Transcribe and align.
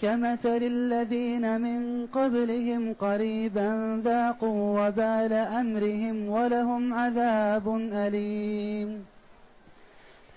كمثل 0.00 0.62
الذين 0.62 1.60
من 1.60 2.06
قبلهم 2.06 2.94
قريبا 2.94 4.00
ذاقوا 4.04 4.86
وبال 4.86 5.32
أمرهم 5.32 6.28
ولهم 6.28 6.94
عذاب 6.94 7.76
أليم. 7.92 9.06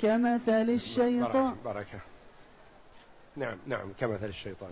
كمثل 0.02 0.70
الشيطان 0.70 1.56
بركة 1.66 2.00
نعم 3.36 3.58
نعم 3.68 3.94
كمثل 4.00 4.26
الشيطان 4.26 4.72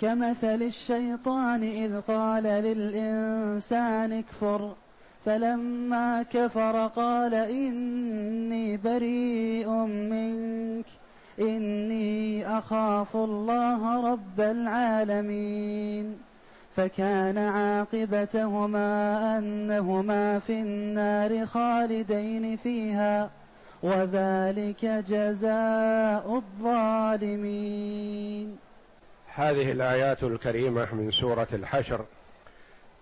كمثل 0.00 0.62
الشيطان 0.62 1.62
إذ 1.62 2.00
قال 2.00 2.42
للإنسان 2.42 4.12
اكفر. 4.12 4.74
فلما 5.24 6.22
كفر 6.22 6.86
قال 6.86 7.34
إني 7.34 8.76
بريء 8.76 9.68
منك. 9.68 10.86
إني 11.40 12.46
أخاف 12.58 13.16
الله 13.16 14.12
رب 14.12 14.40
العالمين 14.40 16.18
فكان 16.76 17.38
عاقبتهما 17.38 18.88
أنهما 19.38 20.38
في 20.38 20.52
النار 20.52 21.46
خالدين 21.46 22.56
فيها 22.56 23.30
وذلك 23.82 24.84
جزاء 24.84 26.42
الظالمين. 26.64 28.56
هذه 29.34 29.72
الآيات 29.72 30.22
الكريمة 30.22 30.94
من 30.94 31.10
سورة 31.10 31.48
الحشر 31.52 32.04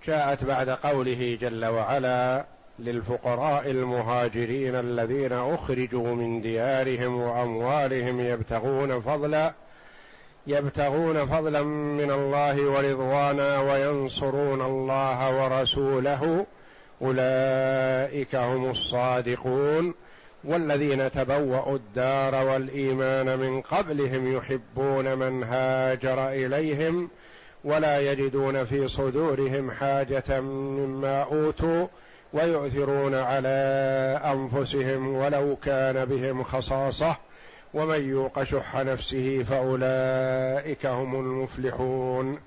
جاءت 0.06 0.44
بعد 0.44 0.70
قوله 0.70 1.38
جل 1.40 1.64
وعلا 1.64 2.44
للفقراء 2.78 3.70
المهاجرين 3.70 4.74
الذين 4.74 5.32
أخرجوا 5.32 6.14
من 6.14 6.40
ديارهم 6.40 7.20
وأموالهم 7.20 8.20
يبتغون 8.20 9.00
فضلا 9.00 9.52
يبتغون 10.46 11.26
فضلا 11.26 11.62
من 11.62 12.10
الله 12.10 12.70
ورضوانا 12.70 13.60
وينصرون 13.60 14.62
الله 14.62 15.44
ورسوله. 15.44 16.46
أولئك 17.02 18.34
هم 18.34 18.70
الصادقون. 18.70 19.94
والذين 20.44 21.10
تبوأوا 21.10 21.76
الدار 21.76 22.34
والإيمان 22.34 23.38
من 23.38 23.60
قبلهم 23.60 24.36
يحبون 24.36 25.14
من 25.18 25.44
هاجر 25.44 26.28
إليهم 26.28 27.10
ولا 27.64 28.12
يجدون 28.12 28.64
في 28.64 28.88
صدورهم 28.88 29.70
حاجة 29.70 30.40
مما 30.40 31.22
أوتوا. 31.22 31.86
ويؤثرون 32.34 33.14
على 33.14 34.20
أنفسهم 34.24 35.14
ولو 35.14 35.56
كان 35.56 36.04
بهم 36.04 36.42
خصاصة 36.42 37.16
ومن 37.74 38.08
يوق 38.08 38.42
شح 38.42 38.76
نفسه 38.76 39.42
فأولئك 39.42 40.86
هم 40.86 41.14
المفلحون. 41.14 42.38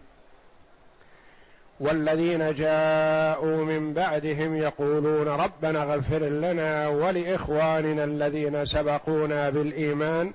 والذين 1.80 2.54
جاءوا 2.54 3.66
من 3.66 3.94
بعدهم 3.94 4.56
يقولون 4.56 5.28
ربنا 5.28 5.84
اغفر 5.84 6.20
لنا 6.20 6.88
ولإخواننا 6.88 8.04
الذين 8.04 8.66
سبقونا 8.66 9.50
بالإيمان 9.50 10.32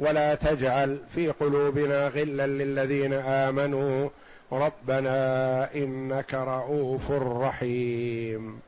ولا 0.00 0.34
تجعل 0.34 0.98
في 1.14 1.30
قلوبنا 1.30 2.08
غلا 2.08 2.46
للذين 2.46 3.12
آمنوا. 3.12 4.08
ربنا 4.52 5.74
إنك 5.74 6.34
رؤوف 6.34 7.10
رحيم. 7.10 8.65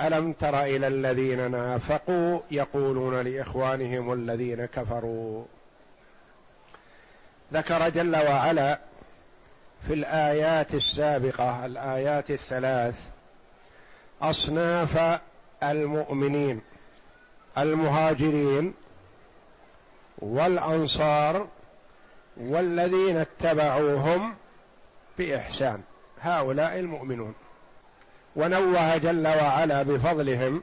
ألم 0.00 0.32
تر 0.32 0.62
إلى 0.62 0.86
الذين 0.86 1.50
نافقوا 1.50 2.40
يقولون 2.50 3.20
لإخوانهم 3.20 4.12
الذين 4.12 4.64
كفروا؟ 4.64 5.44
ذكر 7.52 7.88
جل 7.88 8.16
وعلا 8.16 8.78
في 9.86 9.94
الآيات 9.94 10.74
السابقة 10.74 11.66
الآيات 11.66 12.30
الثلاث 12.30 13.08
أصناف 14.22 15.20
المؤمنين 15.62 16.62
المهاجرين 17.58 18.74
والأنصار 20.18 21.46
والذين 22.36 23.16
اتبعوهم 23.16 24.34
بإحسان. 25.18 25.82
هؤلاء 26.20 26.78
المؤمنون. 26.78 27.34
ونوه 28.36 28.96
جل 28.96 29.26
وعلا 29.26 29.82
بفضلهم 29.82 30.62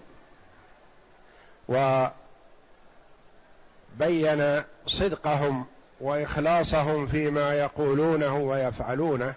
وبين 4.00 4.64
صدقهم 4.88 5.66
وإخلاصهم 6.02 7.08
فيما 7.08 7.54
يقولونه 7.54 8.38
ويفعلونه 8.38 9.34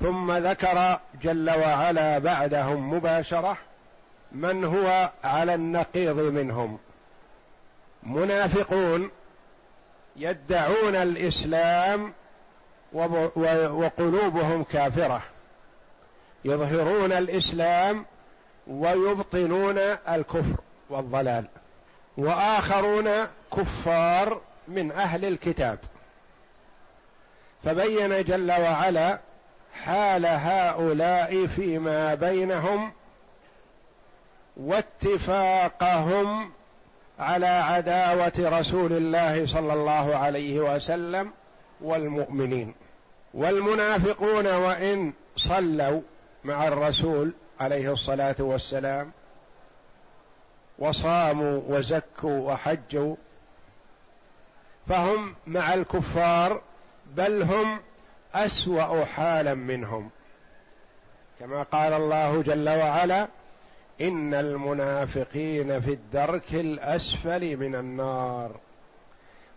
ثم 0.00 0.32
ذكر 0.32 1.00
جل 1.22 1.50
وعلا 1.50 2.18
بعدهم 2.18 2.94
مباشرة 2.94 3.56
من 4.32 4.64
هو 4.64 5.10
على 5.24 5.54
النقيض 5.54 6.16
منهم. 6.16 6.78
منافقون 8.02 9.10
يدعون 10.16 10.94
الإسلام 10.94 12.12
وقلوبهم 12.92 14.64
كافرة. 14.64 15.22
يظهرون 16.44 17.12
الإسلام 17.12 18.06
ويبطنون 18.66 19.78
الكفر 20.08 20.56
والضلال 20.90 21.44
وآخرون 22.16 23.10
كفار 23.56 24.40
من 24.68 24.92
أهل 24.92 25.24
الكتاب. 25.24 25.78
فبين 27.64 28.24
جل 28.24 28.50
وعلا 28.52 29.18
حال 29.74 30.26
هؤلاء 30.26 31.46
فيما 31.46 32.14
بينهم 32.14 32.92
واتفاقهم 34.56 36.50
على 37.18 37.46
عداوة 37.46 38.32
رسول 38.38 38.92
الله 38.92 39.46
صلى 39.46 39.72
الله 39.72 40.16
عليه 40.16 40.60
وسلم 40.60 41.30
والمؤمنين. 41.80 42.74
والمنافقون 43.34 44.46
وإن 44.46 45.12
صلوا 45.36 46.00
مع 46.44 46.68
الرسول 46.68 47.32
عليه 47.60 47.92
الصلاة 47.92 48.36
والسلام 48.38 49.12
وصاموا 50.78 51.60
وزكوا 51.66 52.52
وحجوا 52.52 53.16
فهم 54.88 55.34
مع 55.46 55.74
الكفار 55.74 56.62
بل 57.06 57.42
هم 57.42 57.80
أسوأ 58.34 59.04
حالا 59.04 59.54
منهم. 59.54 60.10
كما 61.40 61.62
قال 61.62 61.92
الله 61.92 62.42
جل 62.42 62.68
وعلا 62.68 63.28
إن 64.00 64.34
المنافقين 64.34 65.80
في 65.80 65.92
الدرك 65.92 66.54
الأسفل 66.54 67.56
من 67.56 67.74
النار. 67.74 68.56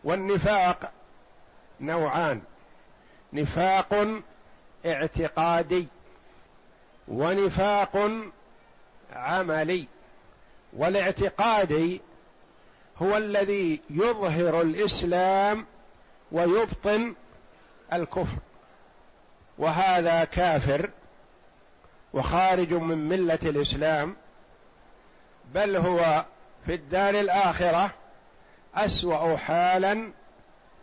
والنفاق 0.04 0.92
نوعان. 1.82 2.42
نفاق 3.34 4.08
اعتقادي. 4.86 5.88
ونفاق 7.08 8.12
عملي 9.14 9.88
والاعتقادي 10.74 12.02
هو 13.02 13.18
الذي 13.18 13.82
يظهر 13.90 14.62
الإسلام 14.62 15.66
ويبطن 16.32 17.16
الكفر. 17.94 18.38
وهذا 19.58 20.24
كافر 20.24 20.90
وخارج 22.14 22.74
من 22.74 23.10
ملة 23.10 23.40
الإسلام 23.44 24.16
بل 25.54 25.76
هو 25.76 26.26
في 26.66 26.74
الدار 26.74 27.20
الآخرة 27.20 27.92
أسوأ 28.76 29.38
حالا 29.38 30.12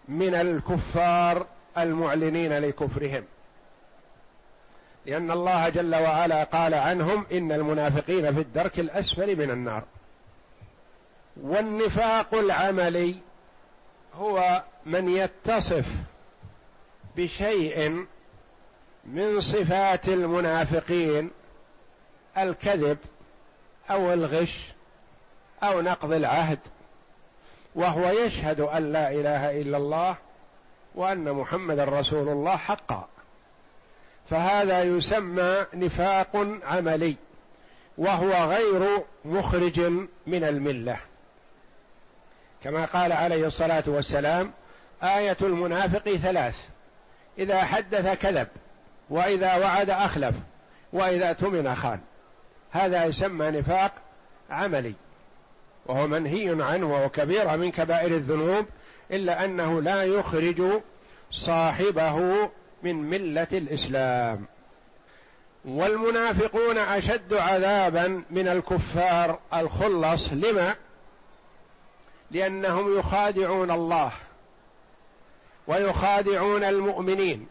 من 0.09 0.35
الكفار 0.35 1.47
المعلنين 1.79 2.53
لكفرهم. 2.59 3.25
لأن 5.06 5.31
الله 5.31 5.69
جل 5.69 5.95
وعلا 5.95 6.45
قال 6.45 6.75
عنهم 6.75 7.27
إن 7.33 7.53
المنافقين 7.53 8.35
في 8.35 8.41
الدرك 8.41 8.81
الأسفل 8.81 9.37
من 9.37 9.51
النار. 9.51 9.83
والنفاق 11.37 12.35
العملي 12.35 13.17
هو 14.15 14.62
من 14.87 15.09
يتصف 15.09 15.87
بشيء 17.17 18.06
من 19.05 19.41
صفات 19.41 20.09
المنافقين 20.09 21.31
الكذب 22.39 22.99
أو 23.91 24.12
الغش 24.12 24.73
أو 25.62 25.81
نقض 25.81 26.12
العهد 26.12 26.59
وهو 27.75 28.11
يشهد 28.11 28.61
أن 28.61 28.93
لا 28.93 29.11
إله 29.11 29.61
إلا 29.61 29.77
الله 29.77 30.17
وأن 30.95 31.33
محمدا 31.33 31.85
رسول 31.85 32.29
الله 32.29 32.57
حقا. 32.57 33.09
فهذا 34.31 34.82
يسمى 34.82 35.67
نفاق 35.75 36.47
عملي 36.65 37.17
وهو 37.99 38.32
غير 38.32 39.05
مخرج 39.25 39.81
من 40.26 40.44
الملة. 40.44 41.00
كما 42.65 42.85
قال 42.85 43.12
عليه 43.12 43.47
الصلاة 43.47 43.85
والسلام 43.87 44.53
آية 45.03 45.37
المنافق 45.43 46.15
ثلاث 46.15 46.69
إذا 47.38 47.65
حدث 47.65 48.23
كذب 48.23 48.49
وإذا 49.11 49.56
وعد 49.56 49.91
أخلف 49.91 50.35
وإذا 50.93 51.29
اؤتمن 51.29 51.75
خان. 51.75 52.00
هذا 52.71 53.05
يسمى 53.05 53.50
نفاق 53.50 53.93
عملي 54.50 54.94
وهو 55.87 56.06
منهي 56.06 56.62
عنه 56.62 56.93
وهو 56.93 57.09
كبيره 57.09 57.56
من 57.56 57.71
كبائر 57.71 58.11
الذنوب 58.11 58.67
إلا 59.11 59.44
أنه 59.44 59.82
لا 59.82 60.05
يخرج 60.05 60.62
صاحبه 61.31 62.49
من 62.85 63.11
ملة 63.11 63.47
الإسلام. 63.53 64.47
والمنافقون 65.65 66.79
أشد 66.79 67.35
عذابا 67.35 68.23
من 68.31 68.49
الكفار 68.49 69.39
الخلص. 69.55 70.33
لما؟ 70.33 70.75
لأنهم 72.31 72.99
يخادعون 72.99 73.71
الله 73.71 74.13
ويخادعون 75.67 76.65
المؤمنين 76.65 77.47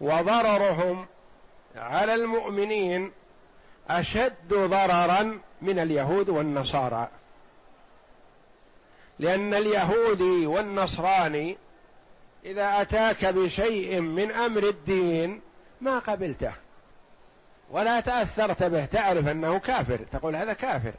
وضررهم 0.00 1.06
على 1.76 2.14
المؤمنين 2.14 3.12
أشد 3.90 4.54
ضررا 4.54 5.40
من 5.62 5.78
اليهود 5.78 6.28
والنصارى. 6.28 7.08
لأن 9.18 9.54
اليهودي 9.54 10.46
والنصراني 10.46 11.56
إذا 12.44 12.80
أتاك 12.80 13.24
بشيء 13.24 14.00
من 14.00 14.32
أمر 14.32 14.62
الدين 14.68 15.40
ما 15.80 15.98
قبلته 15.98 16.52
ولا 17.70 18.00
تأثرت 18.00 18.62
به 18.62 18.84
تعرف 18.84 19.28
أنه 19.28 19.58
كافر 19.58 19.98
تقول 20.12 20.36
هذا 20.36 20.52
كافر. 20.52 20.92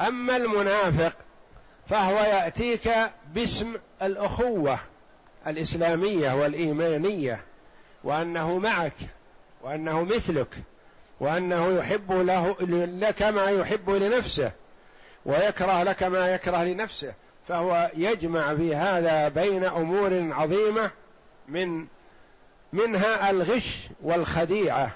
أما 0.00 0.36
المنافق 0.36 1.12
فهو 1.88 2.16
يأتيك 2.16 2.90
باسم 3.34 3.76
الأخوة 4.02 4.78
الإسلامية 5.46 6.32
والإيمانية 6.34 7.44
وأنه 8.04 8.58
معك 8.58 8.92
وأنه 9.62 10.04
مثلك 10.04 10.54
وأنه 11.20 11.78
يحب 11.78 12.12
له 12.12 12.56
لك 13.00 13.22
ما 13.22 13.50
يحب 13.50 13.90
لنفسه 13.90 14.52
ويكره 15.24 15.82
لك 15.82 16.02
ما 16.02 16.34
يكره 16.34 16.64
لنفسه. 16.64 17.12
فهو 17.50 17.90
يجمع 17.96 18.54
في 18.54 18.76
هذا 18.76 19.28
بين 19.28 19.64
أمور 19.64 20.32
عظيمة 20.32 20.90
من 21.48 21.86
منها 22.72 23.30
الغش 23.30 23.88
والخديعة 24.02 24.92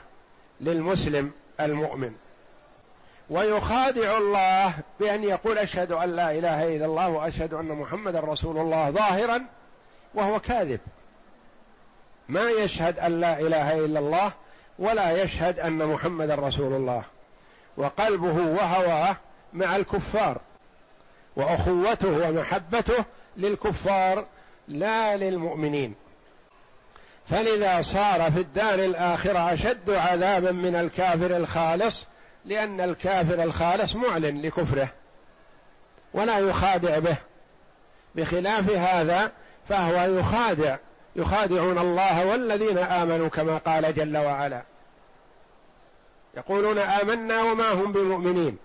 للمسلم 0.61 1.33
المؤمن. 1.61 2.15
ويخادع 3.31 4.19
الله 4.19 4.75
بأن 5.01 5.25
يقول 5.25 5.59
أشهد 5.59 5.93
أن 5.93 6.17
لا 6.17 6.31
إله 6.31 6.77
إلا 6.77 6.87
الله 6.87 7.09
وأشهد 7.09 7.55
أن 7.55 7.69
محمدا 7.69 8.21
رسول 8.21 8.59
الله 8.59 8.91
ظاهرا 8.91 9.45
وهو 10.15 10.41
كاذب. 10.41 10.81
ما 12.29 12.51
يشهد 12.51 12.99
أن 12.99 13.21
لا 13.21 13.41
إله 13.41 13.85
إلا 13.85 13.99
الله 13.99 14.33
ولا 14.79 15.23
يشهد 15.23 15.59
أن 15.59 15.87
محمدا 15.87 16.35
رسول 16.35 16.73
الله. 16.73 17.03
وقلبه 17.77 18.47
وهواه 18.47 19.17
مع 19.53 19.77
الكفار. 19.77 20.41
وأخوته 21.37 22.29
ومحبته 22.29 23.05
للكفار 23.37 24.27
لا 24.69 25.17
للمؤمنين. 25.17 25.95
فلذا 27.31 27.83
صار 27.83 28.31
في 28.31 28.41
الدار 28.41 28.75
الآخرة 28.75 29.53
أشد 29.53 29.91
عذابا 29.91 30.53
من 30.53 30.75
الكافر 30.75 31.37
الخالص 31.37 32.07
لأن 32.45 32.81
الكافر 32.81 33.43
الخالص 33.43 33.95
معلن 33.95 34.43
لكفره 34.43 34.89
ولا 36.15 36.39
يخادع 36.39 36.99
به. 36.99 37.17
بخلاف 38.15 38.71
هذا 38.71 39.33
فهو 39.69 40.19
يخادع 40.19 40.77
يخادعون 41.17 41.79
الله 41.79 42.27
والذين 42.27 42.79
آمنوا 42.79 43.29
كما 43.29 43.59
قال 43.59 43.95
جل 43.95 44.17
وعلا. 44.17 44.63
يقولون 46.37 46.79
آمنا 46.79 47.43
وما 47.43 47.73
هم 47.73 47.93
بمؤمنين. 47.93 48.59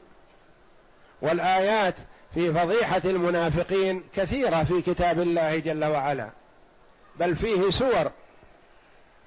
والآيات 1.21 1.95
في 2.33 2.53
فضيحة 2.53 3.01
المنافقين 3.05 4.03
كثيرة 4.15 4.63
في 4.63 4.81
كتاب 4.81 5.19
الله 5.19 5.57
جل 5.57 5.85
وعلا 5.85 6.29
بل 7.19 7.35
فيه 7.35 7.69
سور 7.69 8.11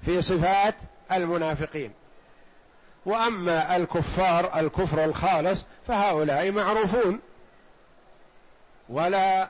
في 0.05 0.21
صفات 0.21 0.75
المنافقين. 1.11 1.91
وأما 3.05 3.75
الكفار 3.75 4.59
الكفر 4.59 5.05
الخالص 5.05 5.65
فهؤلاء 5.87 6.51
معروفون 6.51 7.19
ولا 8.89 9.49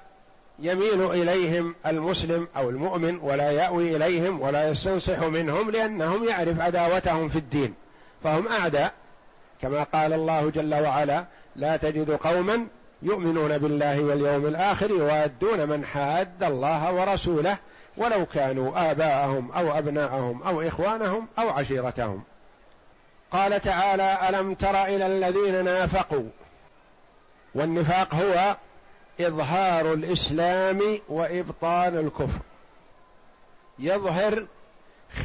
يميل 0.59 1.11
إليهم 1.11 1.75
المسلم 1.85 2.47
أو 2.57 2.69
المؤمن 2.69 3.19
ولا 3.21 3.51
يأوي 3.51 3.95
إليهم 3.95 4.41
ولا 4.41 4.69
يستنصح 4.69 5.19
منهم 5.19 5.71
لأنهم 5.71 6.23
يعرف 6.23 6.59
عداوتهم 6.59 7.29
في 7.29 7.35
الدين. 7.35 7.73
فهم 8.23 8.47
أعداء 8.47 8.93
كما 9.61 9.83
قال 9.83 10.13
الله 10.13 10.49
جل 10.49 10.73
وعلا 10.75 11.25
لا 11.55 11.77
تجد 11.77 12.11
قوما 12.11 12.67
يؤمنون 13.03 13.57
بالله 13.57 14.03
واليوم 14.03 14.45
الآخر 14.45 14.89
يوادون 14.89 15.69
من 15.69 15.85
حاد 15.85 16.43
الله 16.43 16.93
ورسوله 16.93 17.57
ولو 17.97 18.25
كانوا 18.25 18.91
آباءهم 18.91 19.51
أو 19.51 19.77
أبناءهم 19.77 20.43
أو 20.43 20.61
إخوانهم 20.61 21.27
أو 21.39 21.49
عشيرتهم. 21.49 22.23
قال 23.31 23.61
تعالى 23.61 24.17
ألم 24.29 24.53
تر 24.53 24.83
إلى 24.83 25.05
الذين 25.05 25.65
نافقوا؟ 25.65 26.29
والنفاق 27.55 28.15
هو 28.15 28.55
إظهار 29.19 29.93
الإسلام 29.93 30.99
وابطال 31.09 31.99
الكفر. 31.99 32.39
يظهر 33.79 34.45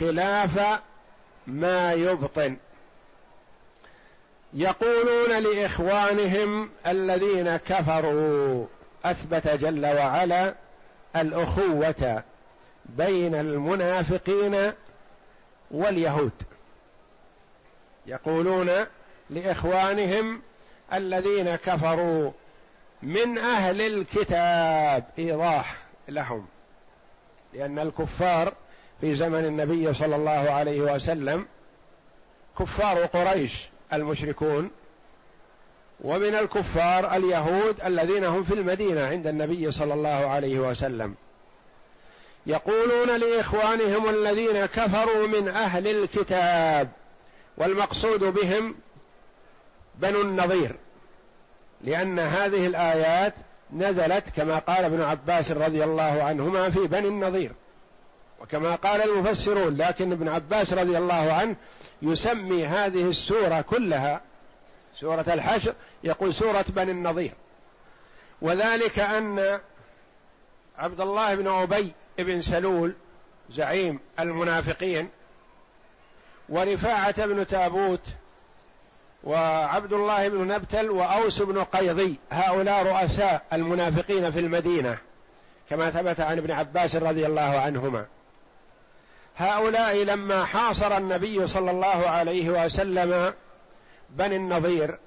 خلاف 0.01 0.81
ما 1.47 1.93
يبطن. 1.93 2.57
يقولون 4.55 5.43
لإخوانهم 5.43 6.71
الذين 6.87 7.57
كفروا 7.57 8.67
أثبت 9.05 9.49
جل 9.49 9.87
وعلا 9.87 10.55
الأخوة 11.17 12.23
بين 12.87 13.35
المنافقين 13.35 14.73
واليهود. 15.71 16.33
يقولون 18.07 18.71
لإخوانهم 19.31 20.43
الذين 20.93 21.57
كفروا 21.57 22.33
من 23.03 23.39
أهل 23.39 23.81
الكتاب 23.81 25.05
إيضاح 25.19 25.77
لهم 26.09 26.47
لأن 27.55 27.79
الكفار 27.79 28.53
في 29.01 29.15
زمن 29.15 29.45
النبي 29.45 29.95
صلى 29.95 30.17
الله 30.17 30.51
عليه 30.51 30.81
وسلم 30.81 31.47
كفار 32.59 33.05
قريش. 33.07 33.69
المشركون 33.93 34.71
ومن 36.01 36.35
الكفار 36.35 37.17
اليهود 37.17 37.81
الذين 37.85 38.25
هم 38.25 38.45
في 38.45 38.55
المدينة 38.55 39.07
عند 39.07 39.27
النبي 39.27 39.71
صلى 39.71 39.95
الله 39.95 40.09
عليه 40.09 40.59
وسلم. 40.59 41.15
يقولون 42.47 43.21
لإخوانهم 43.21 44.09
الذين 44.09 44.67
كفروا 44.67 45.27
من 45.27 45.49
أهل 45.49 45.89
الكتاب 45.89 46.89
والمقصود 47.57 48.25
بهم 48.25 48.75
بنو 49.95 50.21
النظير 50.21 50.77
لأن 51.85 52.19
هذه 52.19 52.67
الآيات 52.67 53.35
نزلت 53.73 54.25
كما 54.37 54.59
قال 54.59 54.85
ابن 54.85 55.03
عباس 55.03 55.51
رضي 55.51 55.85
الله 55.85 56.23
عنهما 56.23 56.71
في 56.71 56.87
بني 56.87 57.09
النظير 57.09 57.53
وكما 58.41 58.75
قال 58.75 59.03
المفسرون 59.03 59.77
لكن 59.77 60.13
ابن 60.13 60.29
عباس 60.29 60.73
رضي 60.73 60.99
الله 60.99 61.33
عنه 61.33 61.57
يسمي 62.03 62.67
هذه 62.67 63.11
السورة 63.11 63.61
كلها 63.61 64.21
سورة 65.01 65.25
الحشر 65.29 65.75
يقول 66.05 66.35
سورة 66.35 66.65
بني 66.69 66.91
النظير 66.91 67.33
وذلك 68.43 68.99
أن 68.99 69.61
عبد 70.79 71.01
الله 71.01 71.35
بن 71.35 71.49
أبي 71.49 71.93
بن 72.19 72.43
سلول 72.43 72.95
زعيم 73.51 74.01
المنافقين 74.21 75.09
ورفاعة 76.49 77.27
بن 77.27 77.47
تابوت 77.47 78.01
وعبد 79.25 79.93
الله 79.93 80.29
بن 80.29 80.49
نبتل 80.49 80.91
وأوس 80.91 81.43
بن 81.43 81.65
قيضي 81.65 82.17
هؤلاء 82.31 82.87
رؤساء 82.87 83.43
المنافقين 83.53 84.31
في 84.31 84.41
المدينة 84.41 84.99
كما 85.71 85.91
ثبت 85.91 86.21
عن 86.21 86.39
ابن 86.39 86.51
عباس 86.51 86.97
رضي 86.97 87.27
الله 87.27 87.61
عنهما. 87.61 88.07
هؤلاء 89.39 89.97
لما 89.97 90.45
حاصر 90.45 90.97
النبي 90.97 91.47
صلى 91.47 91.71
الله 91.71 92.09
عليه 92.09 92.65
وسلم 92.65 93.35
بني 94.11 94.37
النظير 94.37 94.99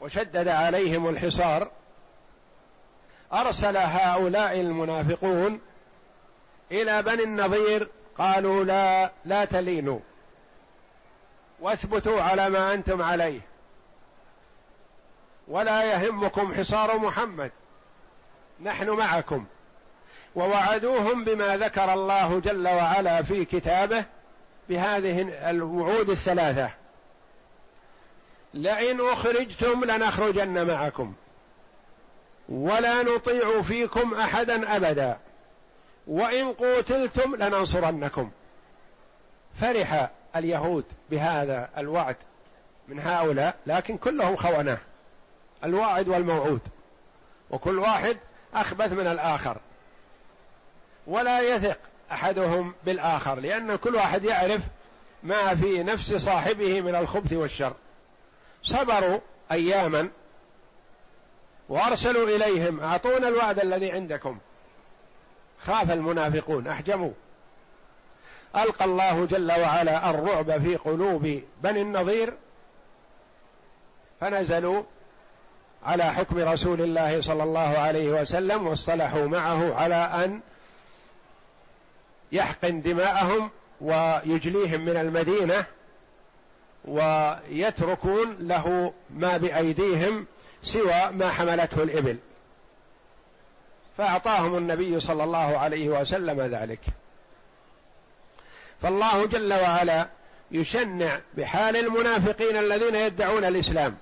وشدد 0.00 0.48
عليهم 0.48 1.08
الحصار 1.08 1.70
أرسل 3.32 3.76
هؤلاء 3.76 4.60
المنافقون 4.60 5.60
إلى 6.72 7.02
بني 7.02 7.22
النظير 7.22 7.88
قالوا 8.18 8.64
لا 8.64 9.10
لا 9.24 9.44
تلينوا 9.44 10.00
واثبتوا 11.60 12.22
على 12.22 12.50
ما 12.50 12.74
أنتم 12.74 13.02
عليه 13.02 13.40
ولا 15.48 15.84
يهمكم 15.84 16.54
حصار 16.54 16.98
محمد 16.98 17.50
نحن 18.60 18.90
معكم. 18.90 19.46
ووعدوهم 20.34 21.24
بما 21.24 21.56
ذكر 21.56 21.92
الله 21.92 22.40
جل 22.40 22.68
وعلا 22.68 23.22
في 23.22 23.44
كتابه 23.44 24.04
بهذه 24.68 25.50
الوعود 25.50 26.10
الثلاثة. 26.10 26.70
لئن 28.54 29.00
أخرجتم 29.00 29.84
لنخرجن 29.84 30.66
معكم. 30.66 31.14
ولا 32.48 33.02
نطيع 33.02 33.62
فيكم 33.62 34.14
أحدا 34.14 34.76
أبدا. 34.76 35.18
وإن 36.06 36.52
قوتلتم 36.52 37.36
لننصرنكم. 37.36 38.30
فرح 39.60 40.10
اليهود 40.36 40.84
بهذا 41.10 41.70
الوعد 41.78 42.16
من 42.88 43.00
هؤلاء 43.00 43.56
لكن 43.66 43.96
كلهم 43.96 44.36
خونه 44.36 44.78
الواعد 45.64 46.08
والموعود. 46.08 46.60
وكل 47.50 47.78
واحد 47.78 48.16
أخبث 48.54 48.92
من 48.92 49.06
الآخر. 49.06 49.56
ولا 51.08 51.40
يثق 51.40 51.78
أحدهم 52.12 52.74
بالآخر 52.84 53.40
لأن 53.40 53.76
كل 53.76 53.94
واحد 53.94 54.24
يعرف 54.24 54.62
ما 55.22 55.54
في 55.54 55.82
نفس 55.82 56.14
صاحبه 56.14 56.80
من 56.80 56.94
الخبث 56.94 57.32
والشر. 57.32 57.72
صبروا 58.62 59.18
أياما 59.52 60.08
وأرسلوا 61.68 62.28
إليهم 62.28 62.80
أعطونا 62.80 63.28
الوعد 63.28 63.58
الذي 63.58 63.92
عندكم. 63.92 64.38
خاف 65.66 65.90
المنافقون 65.90 66.66
أحجموا. 66.68 67.12
ألقى 68.56 68.84
الله 68.84 69.26
جل 69.26 69.52
وعلا 69.52 70.10
الرعب 70.10 70.62
في 70.62 70.76
قلوب 70.76 71.42
بني 71.62 71.82
النظير 71.82 72.34
فنزلوا 74.20 74.82
على 75.86 76.04
حكم 76.04 76.38
رسول 76.38 76.80
الله 76.80 77.20
صلى 77.20 77.42
الله 77.42 77.78
عليه 77.78 78.20
وسلم 78.20 78.66
واصطلحوا 78.66 79.26
معه 79.26 79.74
على 79.74 79.94
أن 79.94 80.40
يحقن 82.32 82.82
دماءهم 82.82 83.50
ويجليهم 83.80 84.84
من 84.84 84.96
المدينة 84.96 85.64
ويتركون 86.84 88.36
له 88.40 88.92
ما 89.10 89.36
بأيديهم 89.36 90.26
سوى 90.62 91.10
ما 91.12 91.30
حملته 91.30 91.82
الإبل. 91.82 92.16
فأعطاهم 93.98 94.56
النبي 94.56 95.00
صلى 95.00 95.24
الله 95.24 95.58
عليه 95.58 95.88
وسلم 95.88 96.40
ذلك. 96.40 96.80
فالله 98.82 99.26
جل 99.26 99.52
وعلا 99.52 100.08
يشنع 100.50 101.20
بحال 101.36 101.76
المنافقين 101.76 102.56
الذين 102.56 102.94
يدعون 102.94 103.44
الإسلام. 103.44 103.96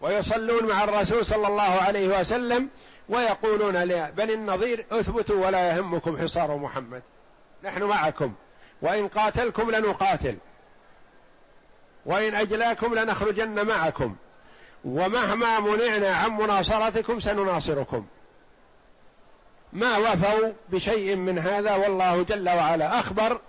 ويصلون 0.00 0.64
مع 0.68 0.84
الرسول 0.84 1.26
صلى 1.26 1.48
الله 1.48 1.62
عليه 1.62 2.20
وسلم 2.20 2.68
ويقولون 3.08 3.76
لبني 3.76 4.34
النظير 4.34 4.86
اثبتوا 4.90 5.46
ولا 5.46 5.68
يهمكم 5.68 6.18
حصار 6.18 6.56
محمد. 6.56 7.02
نحن 7.64 7.82
معكم. 7.82 8.34
وإن 8.82 9.08
قاتلكم 9.08 9.70
لنقاتل. 9.70 10.36
وإن 12.06 12.34
أجلاكم 12.34 12.94
لنخرجن 12.94 13.66
معكم. 13.66 14.16
ومهما 14.84 15.60
منعنا 15.60 16.14
عن 16.14 16.30
مناصرتكم 16.30 17.20
سنناصركم. 17.20 18.06
ما 19.72 19.98
وفوا 19.98 20.52
بشيء 20.68 21.16
من 21.16 21.38
هذا 21.38 21.74
والله 21.74 22.22
جل 22.22 22.48
وعلا 22.48 22.98
أخبر 22.98 23.40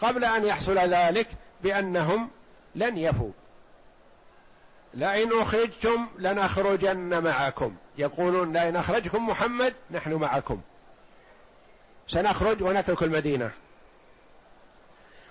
قبل 0.00 0.24
أن 0.24 0.44
يحصل 0.44 0.78
ذلك 0.78 1.26
بأنهم 1.62 2.30
لن 2.74 2.98
يفوا. 2.98 3.30
لئن 4.94 5.40
أخرجتم 5.40 6.06
لنخرجن 6.18 7.22
معكم. 7.22 7.76
يقولون 7.98 8.52
لئن 8.52 8.76
أخرجكم 8.76 9.28
محمد 9.28 9.74
نحن 9.90 10.14
معكم. 10.14 10.60
سنخرج 12.08 12.62
ونترك 12.62 13.02
المدينة. 13.02 13.50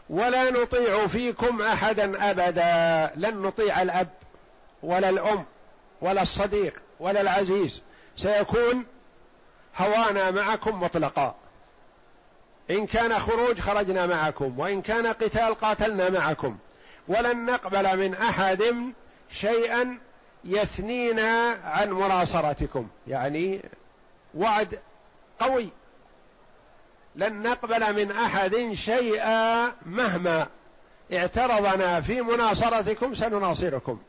ولا 0.10 0.52
نطيع 0.52 1.08
فيكم 1.08 1.62
أحدا 1.62 2.32
أبدا. 2.32 3.12
لن 3.16 3.42
نطيع 3.42 3.82
الأب 3.82 4.10
ولا 4.84 5.10
الأم 5.10 5.46
ولا 6.02 6.22
الصديق 6.22 6.82
ولا 7.00 7.22
العزيز. 7.22 7.82
سيكون 8.18 8.86
هوانا 9.78 10.32
معكم 10.32 10.84
مطلقا. 10.84 11.36
إن 12.72 12.86
كان 12.88 13.20
خروج 13.20 13.60
خرجنا 13.60 14.06
معكم 14.06 14.60
وإن 14.60 14.82
كان 14.82 15.08
قتال 15.08 15.56
قاتلنا 15.56 16.10
معكم. 16.10 16.58
ولن 17.08 17.46
نقبل 17.46 17.98
من 17.98 18.14
أحد 18.14 18.64
شيئا 19.30 20.00
يثنينا 20.44 21.60
عن 21.64 21.92
مناصرتكم 21.92 22.88
يعني 23.08 23.62
وعد 24.36 24.80
قوي. 25.40 25.70
لن 27.16 27.42
نقبل 27.42 27.96
من 27.96 28.12
أحد 28.12 28.72
شيئا 28.74 29.72
مهما 29.86 30.48
اعترضنا 31.14 32.02
في 32.02 32.22
مناصرتكم 32.22 33.16
سنناصركم. 33.16 34.00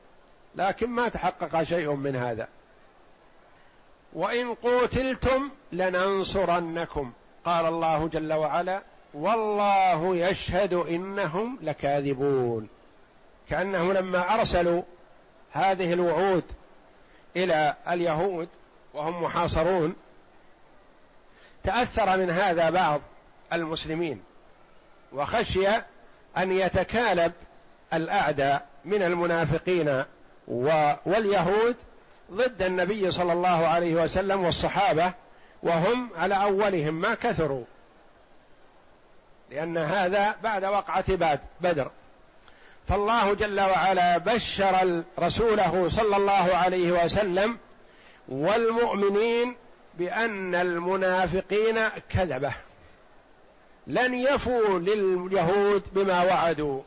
لكن 0.56 0.90
ما 0.90 1.08
تحقق 1.08 1.62
شيء 1.62 1.92
من 1.94 2.16
هذا. 2.16 2.48
وإن 4.12 4.54
قوتلتم 4.54 5.50
لننصرنكم. 5.72 7.12
قال 7.44 7.66
الله 7.66 8.08
جل 8.08 8.32
وعلا 8.32 8.82
والله 9.14 10.16
يشهد 10.16 10.74
إنهم 10.74 11.58
لكاذبون. 11.62 12.68
كأنهم 13.48 13.92
لما 13.92 14.34
أرسلوا 14.34 14.82
هذه 15.52 15.92
الوعود 15.92 16.44
إلى 17.36 17.74
اليهود 17.88 18.48
وهم 18.94 19.22
محاصرون 19.22 19.94
تأثر 21.64 22.16
من 22.16 22.30
هذا 22.30 22.70
بعض 22.70 23.00
المسلمين 23.52 24.22
وخشي 25.12 25.68
أن 26.36 26.52
يتكالب 26.52 27.32
الاعداء 27.92 28.66
من 28.84 29.02
المنافقين 29.02 30.04
واليهود 31.06 31.76
ضد 32.32 32.62
النبي 32.62 33.10
صلى 33.10 33.32
الله 33.32 33.66
عليه 33.66 33.94
وسلم 33.94 34.44
والصحابة 34.44 35.12
وهم 35.62 36.10
على 36.16 36.34
أولهم 36.42 36.94
ما 36.94 37.14
كثروا 37.14 37.64
لأن 39.50 39.78
هذا 39.78 40.34
بعد 40.42 40.64
وقعة 40.64 41.04
بدر. 41.60 41.90
فالله 42.88 43.34
جل 43.34 43.60
وعلا 43.60 44.18
بشر 44.18 45.02
رسوله 45.18 45.88
صلى 45.88 46.16
الله 46.16 46.56
عليه 46.56 47.04
وسلم 47.04 47.58
والمؤمنين 48.28 49.56
بأن 49.98 50.54
المنافقين 50.54 51.88
كذبة. 52.10 52.54
لن 53.86 54.14
يفوا 54.14 54.78
لليهود 54.78 55.82
بما 55.92 56.22
وعدوا. 56.22 56.82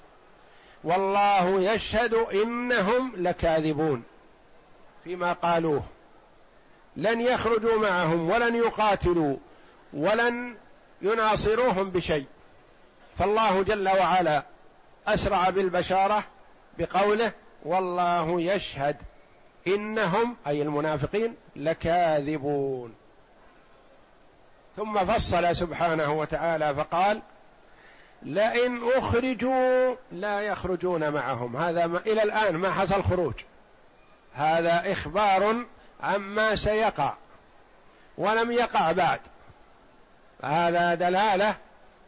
والله 0.84 1.62
يشهد 1.74 2.14
إنهم 2.14 3.14
لكاذبون 3.18 4.04
فيما 5.04 5.34
قالوه. 5.34 5.84
لن 6.98 7.22
يخرجوا 7.22 7.80
معهم 7.80 8.30
ولن 8.30 8.56
يقاتلوا 8.56 9.38
ولن 9.94 10.56
يناصروهم 11.02 11.90
بشيء. 11.90 12.26
فالله 13.18 13.64
جل 13.64 13.90
وعلا 13.90 14.44
أسرع 15.08 15.50
بالبشارة 15.50 16.24
بقوله 16.78 17.32
والله 17.64 18.42
يشهد 18.42 18.98
إنهم 19.68 20.36
أي 20.48 20.62
المنافقين 20.62 21.36
لكاذبون. 21.56 22.96
ثم 24.78 25.06
فصل 25.06 25.56
سبحانه 25.56 26.14
وتعالى 26.14 26.76
فقال 26.76 27.22
لئن 28.24 28.80
أخرجوا 28.96 29.96
لا 30.12 30.42
يخرجون 30.42 31.10
معهم. 31.10 31.58
هذا 31.58 31.88
ما 31.88 32.00
إلى 32.00 32.24
الآن 32.24 32.56
ما 32.56 32.72
حصل 32.72 33.04
خروج. 33.04 33.34
هذا 34.34 34.92
إخبار 34.92 35.66
عما 36.04 36.56
سيقع 36.56 37.14
ولم 38.18 38.52
يقع 38.52 38.92
بعد. 38.92 39.20
هذا 40.44 40.94
دلالة 40.94 41.56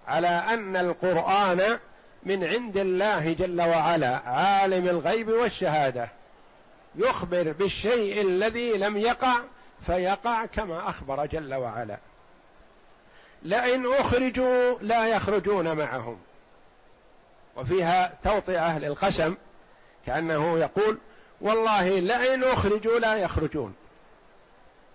على 0.07 0.27
أن 0.27 0.75
القرآن 0.75 1.79
من 2.27 2.43
عند 2.43 2.77
الله 2.77 3.33
جل 3.33 3.61
وعلا 3.61 4.17
عالم 4.25 4.87
الغيب 4.87 5.27
والشهادة. 5.27 6.09
يخبر 6.95 7.51
بالشيء 7.51 8.21
الذي 8.21 8.71
لم 8.71 8.97
يقع 8.97 9.39
فيقع 9.85 10.45
كما 10.45 10.89
أخبر 10.89 11.25
جل 11.25 11.53
وعلا. 11.53 11.97
لئن 13.43 13.93
أخرجوا 13.93 14.75
لا 14.81 15.07
يخرجون 15.07 15.77
معهم. 15.77 16.17
وفيها 17.55 18.13
توطئة 18.23 18.79
للقسم 18.79 19.35
كأنه 20.05 20.59
يقول 20.59 20.97
والله 21.41 21.89
لئن 21.99 22.43
أخرجوا 22.43 22.99
لا 22.99 23.15
يخرجون. 23.15 23.73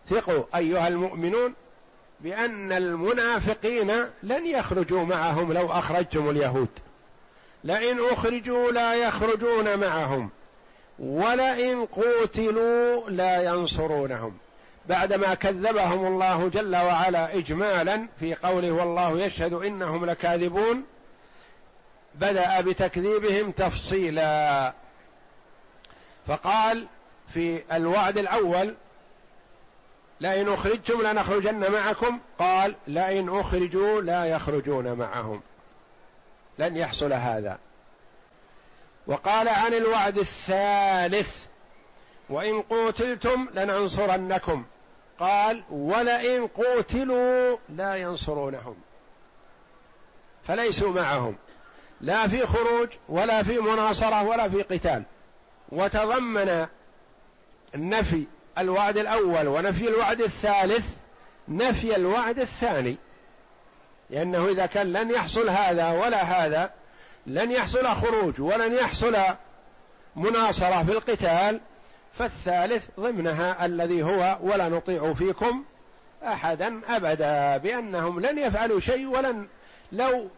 ثقوا 0.09 0.45
أيها 0.57 0.89
المؤمنون 0.89 1.55
بأن 2.21 2.73
المنافقين 2.73 3.91
لن 4.23 4.47
يخرجوا 4.47 5.05
معهم 5.05 5.53
لو 5.53 5.73
أخرجتم 5.73 6.31
اليهود. 6.31 6.69
لئن 7.64 8.00
أخرجوا 8.11 8.73
لا 8.73 8.95
يخرجون 8.95 9.78
معهم 9.78 10.31
ولئن 10.99 11.87
قوتلوا 11.87 13.11
لا 13.11 13.42
ينصرونهم. 13.42 14.37
بعدما 14.88 15.35
كذبهم 15.35 16.07
الله 16.07 16.49
جل 16.49 16.76
وعلا 16.76 17.35
اجمالا 17.35 18.07
في 18.21 18.35
قوله 18.35 18.71
والله 18.71 19.21
يشهد 19.21 19.52
إنهم 19.52 20.07
لكاذبون 20.07 20.85
بدأ 22.14 22.61
بتكذيبهم 22.61 23.50
تفصيلا. 23.50 24.73
فقال 26.26 26.87
في 27.35 27.62
الوعد 27.73 28.19
الأول 28.19 28.75
لئن 30.21 30.49
أخرجتم 30.49 31.02
لنخرجن 31.02 31.73
معكم 31.73 32.19
قال 32.38 32.75
لئن 32.88 33.38
أخرجوا 33.38 34.00
لا 34.00 34.25
يخرجون 34.25 34.92
معهم. 34.92 35.40
لن 36.59 36.77
يحصل 36.77 37.12
هذا. 37.12 37.59
وقال 39.07 39.49
عن 39.49 39.75
الوعد 39.75 40.19
الثالث 40.19 41.45
وإن 42.31 42.62
قوتلتم 42.62 43.49
لننصرنكم. 43.55 44.65
قال 45.19 45.65
ولئن 45.71 46.47
قوتلوا 46.47 47.57
لا 47.69 47.97
ينصرونهم 47.97 48.77
فليسوا 50.45 50.93
معهم. 50.93 51.37
لا 52.01 52.29
في 52.29 52.47
خروج 52.47 52.88
ولا 53.09 53.43
في 53.43 53.59
مناصرة 53.59 54.23
ولا 54.23 54.49
في 54.49 54.62
قتال. 54.62 55.03
وتضمن 55.69 56.67
نفي 57.75 58.25
الوعد 58.59 58.99
الأول 58.99 59.49
ونفي 59.49 59.88
الوعد 59.88 60.21
الثالث 60.21 60.97
نفي 61.49 61.97
الوعد 61.97 62.38
الثاني. 62.38 62.97
لأنه 64.12 64.48
إذا 64.48 64.66
كان 64.66 64.92
لن 64.92 65.11
يحصل 65.11 65.48
هذا 65.48 65.90
ولا 65.90 66.22
هذا 66.22 66.70
لن 67.27 67.51
يحصل 67.51 67.87
خروج 67.87 68.40
ولن 68.40 68.75
يحصل 68.75 69.16
مناصرة 70.16 70.85
في 70.85 70.92
القتال 70.92 71.61
فالثالث 72.12 72.88
ضمنها 73.01 73.66
الذي 73.66 74.03
هو 74.03 74.38
ولا 74.42 74.68
نطيع 74.68 75.14
فيكم 75.14 75.64
أحدا 76.25 76.81
أبدا 76.88 77.57
بأنهم 77.57 78.20
لن 78.20 78.38
يفعلوا 78.38 78.81
شيء 78.81 79.07
ولن 79.07 79.48
لو 79.92 80.29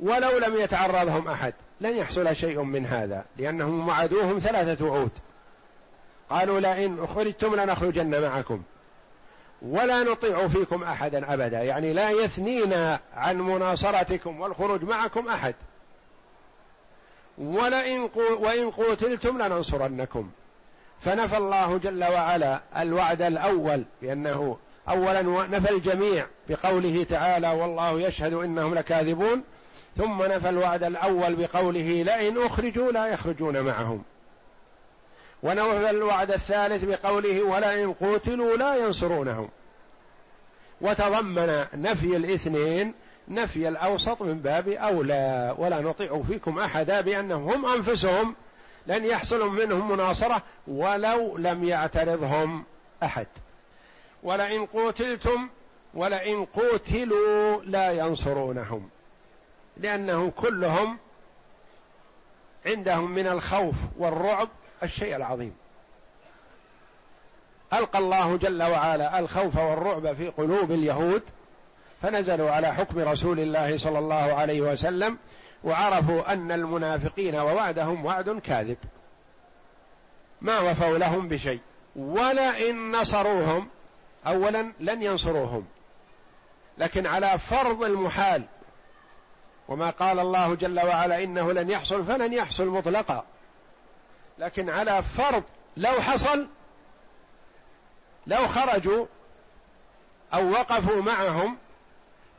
ولو 0.00 0.38
لم 0.38 0.56
يتعرضهم 0.56 1.28
أحد 1.28 1.54
لن 1.80 1.96
يحصل 1.96 2.36
شيء 2.36 2.62
من 2.62 2.86
هذا 2.86 3.24
لأنهم 3.36 3.88
وعدوهم 3.88 4.38
ثلاثة 4.38 4.86
وعود. 4.86 5.12
قالوا 6.30 6.60
لئن 6.60 6.98
اخرجتم 7.02 7.54
لنخرجن 7.54 8.22
معكم. 8.22 8.62
ولا 9.62 10.02
نطيع 10.02 10.48
فيكم 10.48 10.82
أحدا 10.82 11.34
أبدا. 11.34 11.62
يعني 11.62 11.92
لا 11.92 12.10
يثنينا 12.10 13.00
عن 13.14 13.38
مناصرتكم 13.38 14.40
والخروج 14.40 14.82
معكم 14.84 15.28
أحد. 15.28 15.54
ولئن 17.38 18.08
وإن 18.16 18.70
قوتلتم 18.70 19.42
لننصرنكم. 19.42 20.30
فنفى 21.00 21.36
الله 21.36 21.76
جل 21.78 22.04
وعلا 22.04 22.60
الوعد 22.76 23.22
الأول 23.22 23.84
بأنه 24.02 24.58
أولا 24.88 25.22
نفى 25.22 25.70
الجميع 25.70 26.26
بقوله 26.48 27.04
تعالى 27.04 27.48
والله 27.48 28.00
يشهد 28.00 28.32
إنهم 28.32 28.74
لكاذبون 28.74 29.42
ثم 29.96 30.22
نفى 30.22 30.48
الوعد 30.48 30.82
الأول 30.82 31.36
بقوله 31.36 32.02
لئن 32.02 32.42
أخرجوا 32.42 32.92
لا 32.92 33.06
يخرجون 33.06 33.60
معهم 33.60 34.02
ونفى 35.42 35.90
الوعد 35.90 36.30
الثالث 36.30 36.84
بقوله 36.84 37.42
ولئن 37.42 37.92
قوتلوا 37.92 38.56
لا 38.56 38.76
ينصرونهم. 38.76 39.48
وتضمن 40.80 41.66
نفي 41.74 42.16
الاثنين 42.16 42.94
نفي 43.28 43.68
الأوسط 43.68 44.22
من 44.22 44.38
باب 44.38 44.68
أولى. 44.68 45.54
ولا 45.58 45.80
نطيع 45.80 46.22
فيكم 46.22 46.58
أحدا 46.58 47.00
بأنهم 47.00 47.48
هم 47.48 47.66
أنفسهم. 47.66 48.34
لن 48.86 49.04
يحصل 49.04 49.48
منهم 49.48 49.92
مناصرة 49.92 50.42
ولو 50.66 51.36
لم 51.36 51.64
يعترضهم 51.64 52.64
أحد. 53.02 53.26
ولئن 54.22 54.66
قوتلتم 54.66 55.48
ولئن 55.94 56.44
قوتلوا 56.44 57.62
لا 57.64 57.90
ينصرونهم. 57.90 58.88
لأنهم 59.76 60.30
كلهم 60.30 60.98
عندهم 62.66 63.10
من 63.10 63.26
الخوف 63.26 63.74
والرعب 63.98 64.48
الشيء 64.82 65.16
العظيم. 65.16 65.54
ألقى 67.72 67.98
الله 67.98 68.36
جل 68.36 68.62
وعلا 68.62 69.18
الخوف 69.18 69.56
والرعب 69.56 70.12
في 70.12 70.28
قلوب 70.28 70.72
اليهود 70.72 71.22
فنزلوا 72.02 72.50
على 72.50 72.74
حكم 72.74 72.98
رسول 72.98 73.40
الله 73.40 73.78
صلى 73.78 73.98
الله 73.98 74.34
عليه 74.34 74.60
وسلم 74.60 75.18
وعرفوا 75.64 76.32
أن 76.32 76.52
المنافقين 76.52 77.34
ووعدهم 77.34 78.04
وعد 78.04 78.30
كاذب. 78.30 78.76
ما 80.40 80.60
وفوا 80.60 80.98
لهم 80.98 81.28
بشيء. 81.28 81.60
ولئن 81.96 82.90
نصروهم 82.90 83.68
اولا 84.26 84.72
لن 84.80 85.02
ينصروهم 85.02 85.66
لكن 86.78 87.06
على 87.06 87.38
فرض 87.38 87.82
المحال. 87.82 88.42
وما 89.68 89.90
قال 89.90 90.18
الله 90.18 90.54
جل 90.54 90.80
وعلا 90.80 91.24
إنه 91.24 91.52
لن 91.52 91.70
يحصل 91.70 92.04
فلن 92.04 92.32
يحصل 92.32 92.66
مطلقا. 92.66 93.24
لكن 94.38 94.70
على 94.70 95.02
فرض 95.02 95.42
لو 95.76 95.92
حصل 95.92 96.46
لو 98.26 98.46
خرجوا 98.46 99.06
أو 100.34 100.50
وقفوا 100.50 101.02
معهم 101.02 101.56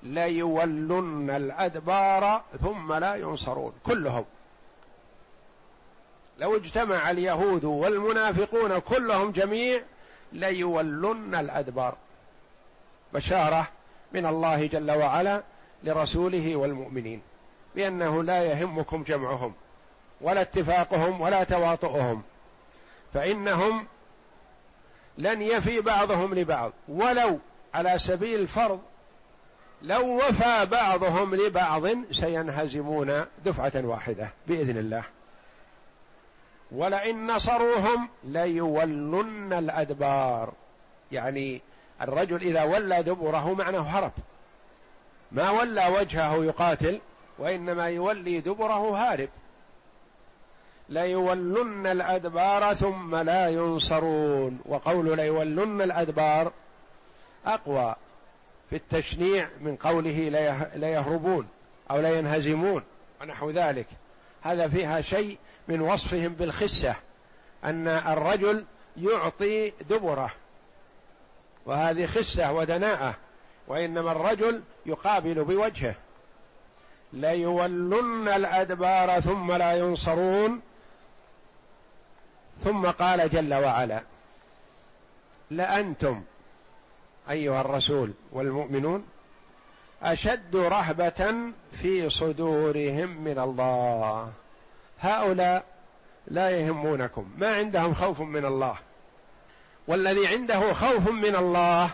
ليولن 0.04 1.30
الأدبار 1.30 2.44
ثم 2.62 2.94
لا 2.94 3.16
ينصرون 3.16 3.74
كلهم. 3.84 4.26
لو 6.40 6.56
اجتمع 6.56 7.12
اليهود 7.12 7.66
والمنافقون 7.66 8.80
كلهم 8.80 9.32
جميع 9.32 9.82
ليولن 10.34 11.36
الأدبار. 11.36 11.98
بشارة 13.14 13.68
من 14.14 14.26
الله 14.26 14.66
جل 14.66 14.92
وعلا 14.92 15.44
لرسوله 15.84 16.56
والمؤمنين 16.56 17.22
بأنه 17.76 18.24
لا 18.24 18.44
يهمكم 18.44 19.04
جمعهم. 19.04 19.54
ولا 20.22 20.42
اتفاقهم 20.42 21.22
ولا 21.22 21.44
تواطؤهم. 21.44 22.24
فإنهم 23.14 23.88
لن 25.18 25.42
يفي 25.42 25.82
بعضهم 25.82 26.34
لبعض. 26.34 26.72
ولو 26.88 27.40
على 27.74 28.00
سبيل 28.00 28.40
الفرض 28.40 28.82
لو 29.82 30.16
وفى 30.18 30.66
بعضهم 30.66 31.36
لبعض 31.36 31.84
سينهزمون 32.12 33.26
دفعة 33.46 33.72
واحدة 33.76 34.30
بإذن 34.48 34.78
الله. 34.78 35.04
ولئن 36.72 37.28
نصروهم 37.28 38.10
ليولن 38.24 39.54
الأدبار. 39.54 40.54
يعني 41.12 41.62
الرجل 42.02 42.42
إذا 42.42 42.64
ولى 42.64 43.04
دبره 43.04 43.54
معناه 43.54 43.80
هرب. 43.80 44.12
ما 45.32 45.50
ولى 45.50 45.88
وجهه 45.88 46.44
يقاتل 46.44 47.02
وإنما 47.40 47.86
يولي 47.90 48.40
دبره 48.40 48.98
هارب. 48.98 49.30
ليولن 50.92 51.88
الأدبار 51.88 52.74
ثم 52.74 53.16
لا 53.16 53.50
ينصرون. 53.50 54.60
وقول 54.66 55.18
ليولن 55.18 55.82
الأدبار 55.82 56.52
أقوى 57.46 57.96
في 58.70 58.76
التشنيع 58.76 59.50
من 59.62 59.76
قوله 59.76 60.30
ليهربون 60.76 61.48
أو 61.92 62.02
لينهزمون 62.02 62.84
ونحو 63.22 63.50
ذلك. 63.50 63.88
هذا 64.42 64.68
فيها 64.68 65.02
شيء 65.02 65.38
من 65.68 65.82
وصفهم 65.82 66.34
بالخسة 66.34 66.96
أن 67.64 67.88
الرجل 67.88 68.66
يعطي 68.98 69.70
دبره 69.90 70.32
وهذه 71.66 72.06
خسة 72.06 72.54
ودناءة 72.54 73.16
وإنما 73.68 74.12
الرجل 74.12 74.64
يقابل 74.86 75.44
بوجهه. 75.44 75.96
ليولن 77.14 78.28
الأدبار 78.28 79.20
ثم 79.20 79.52
لا 79.52 79.74
ينصرون 79.74 80.62
ثم 82.64 82.86
قال 82.86 83.30
جل 83.30 83.54
وعلا 83.54 84.02
لأنتم 85.52 86.24
أيها 87.30 87.62
الرسول 87.62 88.14
والمؤمنون 88.32 89.06
أشد 90.04 90.56
رهبة 90.56 91.36
في 91.82 92.10
صدورهم 92.10 93.24
من 93.24 93.40
الله. 93.40 94.32
هؤلاء 95.00 95.64
لا 96.28 96.50
يهمونكم. 96.50 97.30
ما 97.38 97.54
عندهم 97.54 97.94
خوف 97.94 98.22
من 98.22 98.46
الله. 98.46 98.76
والذي 99.88 100.28
عنده 100.28 100.74
خوف 100.74 101.10
من 101.10 101.36
الله 101.36 101.90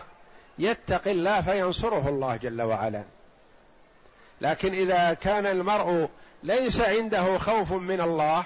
يتقي 0.58 1.10
الله 1.10 1.40
فينصره 1.40 2.08
الله 2.08 2.36
جل 2.36 2.62
وعلا. 2.62 3.02
لكن 4.40 4.74
إذا 4.74 5.14
كان 5.14 5.46
المرء 5.46 6.08
ليس 6.42 6.80
عنده 6.80 7.38
خوف 7.38 7.72
من 7.72 8.00
الله 8.00 8.44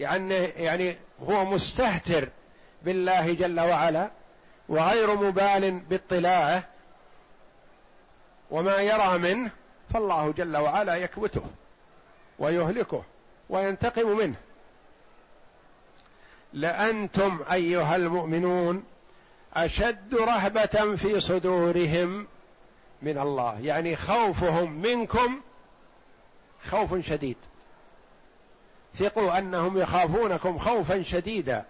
يعني 0.00 0.34
يعني 0.44 0.96
هو 1.28 1.44
مستهتر 1.44 2.28
بالله 2.82 3.32
جل 3.32 3.60
وعلا 3.60 4.10
وغير 4.68 5.14
مبال 5.14 5.70
باطلاعه 5.70 6.64
وما 8.50 8.76
يرى 8.76 9.18
منه 9.18 9.50
فالله 9.94 10.32
جل 10.32 10.56
وعلا 10.56 10.94
يكبته 10.94 11.42
ويهلكه 12.38 13.02
وينتقم 13.50 14.16
منه. 14.16 14.34
لأنتم 16.52 17.40
أيها 17.52 17.96
المؤمنون 17.96 18.84
أشد 19.54 20.14
رهبة 20.14 20.96
في 20.96 21.20
صدورهم 21.20 22.26
من 23.02 23.18
الله 23.18 23.60
يعني 23.60 23.96
خوفهم 23.96 24.72
منكم 24.72 25.40
خوف 26.70 27.06
شديد. 27.06 27.36
ثقوا 28.96 29.38
أنهم 29.38 29.78
يخافونكم 29.78 30.58
خوفا 30.58 31.02
شديدا. 31.02 31.64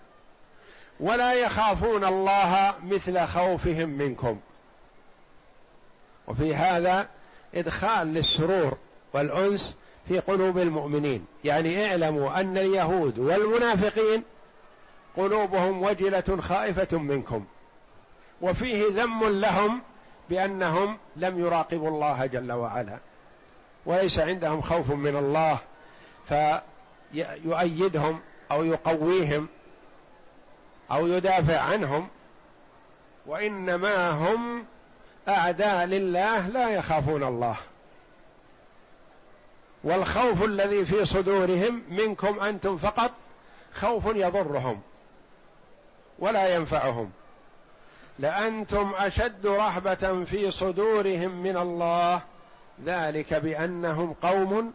ولا 1.00 1.32
يخافون 1.32 2.04
الله 2.04 2.74
مثل 2.84 3.26
خوفهم 3.26 3.88
منكم. 3.88 4.40
وفي 6.28 6.54
هذا 6.54 7.08
إدخال 7.54 8.06
للسرور 8.14 8.78
والأنس 9.12 9.76
في 10.08 10.18
قلوب 10.18 10.58
المؤمنين. 10.58 11.26
يعني 11.44 11.86
اعلموا 11.86 12.40
أن 12.40 12.58
اليهود 12.58 13.18
والمنافقين 13.18 14.22
قلوبهم 15.16 15.82
وجلة 15.82 16.40
خائفة 16.40 16.98
منكم. 16.98 17.44
وفيه 18.42 18.84
ذم 18.88 19.40
لهم 19.40 19.82
بأنهم 20.30 20.98
لم 21.16 21.38
يراقبوا 21.38 21.88
الله 21.88 22.26
جل 22.26 22.52
وعلا. 22.52 22.98
وليس 23.86 24.18
عندهم 24.18 24.60
خوف 24.60 24.90
من 24.90 25.16
الله. 25.16 25.58
فيؤيدهم 27.12 28.20
أو 28.52 28.64
يقويهم 28.64 29.48
أو 30.90 31.06
يدافع 31.06 31.60
عنهم 31.60 32.08
وإنما 33.26 34.10
هم 34.10 34.64
أعداء 35.28 35.86
لله 35.86 36.48
لا 36.48 36.70
يخافون 36.70 37.22
الله. 37.22 37.56
والخوف 39.84 40.44
الذي 40.44 40.84
في 40.84 41.04
صدورهم 41.04 41.82
منكم 41.88 42.40
أنتم 42.40 42.78
فقط 42.78 43.10
خوف 43.74 44.06
يضرهم 44.06 44.80
ولا 46.18 46.54
ينفعهم. 46.54 47.10
لأنتم 48.18 48.92
أشد 48.98 49.46
رهبة 49.46 50.24
في 50.24 50.50
صدورهم 50.50 51.42
من 51.42 51.56
الله 51.56 52.20
ذلك 52.84 53.34
بأنهم 53.34 54.12
قوم 54.12 54.72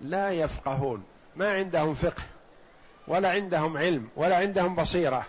لا 0.00 0.30
يفقهون. 0.30 1.04
ما 1.36 1.52
عندهم 1.52 1.94
فقه 1.94 2.22
ولا 3.08 3.30
عندهم 3.30 3.76
علم 3.76 4.08
ولا 4.16 4.36
عندهم 4.36 4.74
بصيرة. 4.74 5.26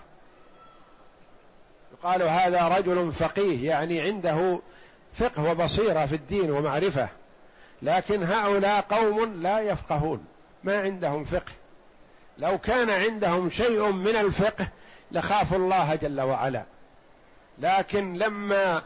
يقال 1.94 2.24
هذا 2.24 2.68
رجل 2.68 3.14
فقيه 3.14 3.68
يعني 3.68 4.02
عنده 4.02 4.60
فقه 5.14 5.52
وبصيرة 5.52 6.06
في 6.06 6.16
الدين 6.16 6.52
ومعرفة. 6.52 7.10
لكن 7.82 8.24
هؤلاء 8.24 8.82
قوم 8.82 9.34
لا 9.34 9.60
يفقهون 9.60 10.26
ما 10.64 10.78
عندهم 10.80 11.26
فقه. 11.26 11.52
لو 12.38 12.58
كان 12.58 12.90
عندهم 12.90 13.50
شيء 13.50 13.92
من 13.92 14.16
الفقه 14.16 14.68
لخافوا 15.12 15.58
الله 15.58 15.96
جل 15.96 16.22
وعلا. 16.22 16.64
لكن 17.60 18.14
لما 18.14 18.84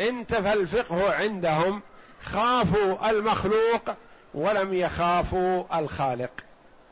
انتفى 0.00 0.52
الفقه 0.52 1.14
عندهم 1.14 1.82
خافوا 2.22 3.10
المخلوق 3.10 3.90
ولم 4.34 4.74
يخافوا 4.74 5.78
الخالق. 5.78 6.30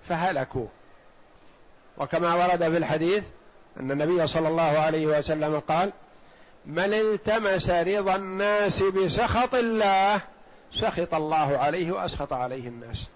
فهلكوا. 0.09 0.66
وكما 1.99 2.35
ورد 2.35 2.59
في 2.59 2.77
الحديث 2.77 3.25
أن 3.81 3.90
النبي 3.90 4.27
صلى 4.27 4.49
الله 4.49 4.62
عليه 4.62 5.07
وسلم 5.07 5.61
قال 5.61 5.92
من 6.66 6.95
التمس 6.95 7.71
رضا 7.71 8.16
الناس 8.16 8.83
بسخط 8.83 9.55
الله 9.55 10.21
سخط 10.73 11.14
الله 11.14 11.59
عليه 11.59 11.92
وأسخط 11.92 12.33
عليه 12.33 12.69
الناس. 12.69 13.07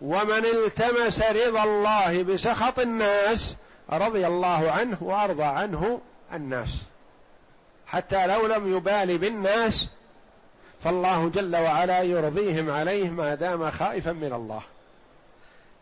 ومن 0.00 0.44
التمس 0.44 1.22
رضا 1.22 1.64
الله 1.64 2.22
بسخط 2.22 2.78
الناس 2.78 3.56
رضي 3.90 4.26
الله 4.26 4.70
عنه 4.70 4.98
وأرضى 5.00 5.44
عنه 5.44 6.00
الناس. 6.32 6.82
حتى 7.86 8.26
لو 8.26 8.46
لم 8.46 8.76
يبال 8.76 9.18
بالناس 9.18 9.90
فالله 10.84 11.28
جل 11.28 11.56
وعلا 11.56 12.02
يرضيهم 12.02 12.70
عليه 12.70 13.10
ما 13.10 13.34
دام 13.34 13.70
خائفا 13.70 14.12
من 14.12 14.32
الله. 14.32 14.62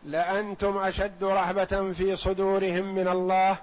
لأنتم 0.05 0.77
أشد 0.77 1.23
رهبة 1.23 1.93
في 1.93 2.15
صدورهم 2.15 2.95
من 2.95 3.07
الله 3.07 3.57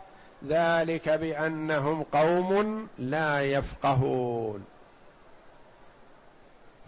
ذلك 0.48 1.08
بأنهم 1.08 2.02
قوم 2.02 2.86
لا 2.98 3.42
يفقهون. 3.42 4.64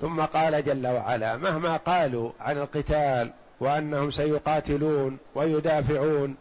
ثم 0.00 0.20
قال 0.20 0.64
جل 0.64 0.86
وعلا 0.86 1.36
مهما 1.36 1.76
قالوا 1.76 2.30
عن 2.40 2.58
القتال 2.58 3.32
وأنهم 3.60 4.10
سيقاتلون 4.10 5.18
ويدافعون 5.34 6.36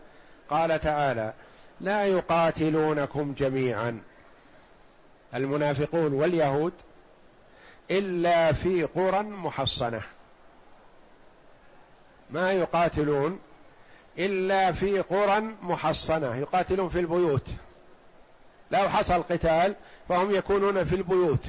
قال 0.50 0.80
تعالى 0.80 1.34
لا 1.82 2.06
يقاتلونكم 2.06 3.34
جميعا. 3.38 4.00
المنافقون 5.36 6.14
واليهود 6.14 6.74
إلا 7.92 8.52
في 8.52 8.84
قرى 8.84 9.24
محصنة. 9.24 10.02
ما 12.30 12.52
يقاتلون 12.52 13.40
إلا 14.18 14.72
في 14.72 15.00
قرى 15.00 15.42
محصنة 15.62 16.36
يقاتلون 16.36 16.90
في 16.90 17.00
البيوت. 17.00 17.48
لو 18.72 18.90
حصل 18.90 19.24
قتال 19.24 19.76
فهم 20.10 20.32
يكونون 20.32 20.84
في 20.84 20.96
البيوت. 20.96 21.44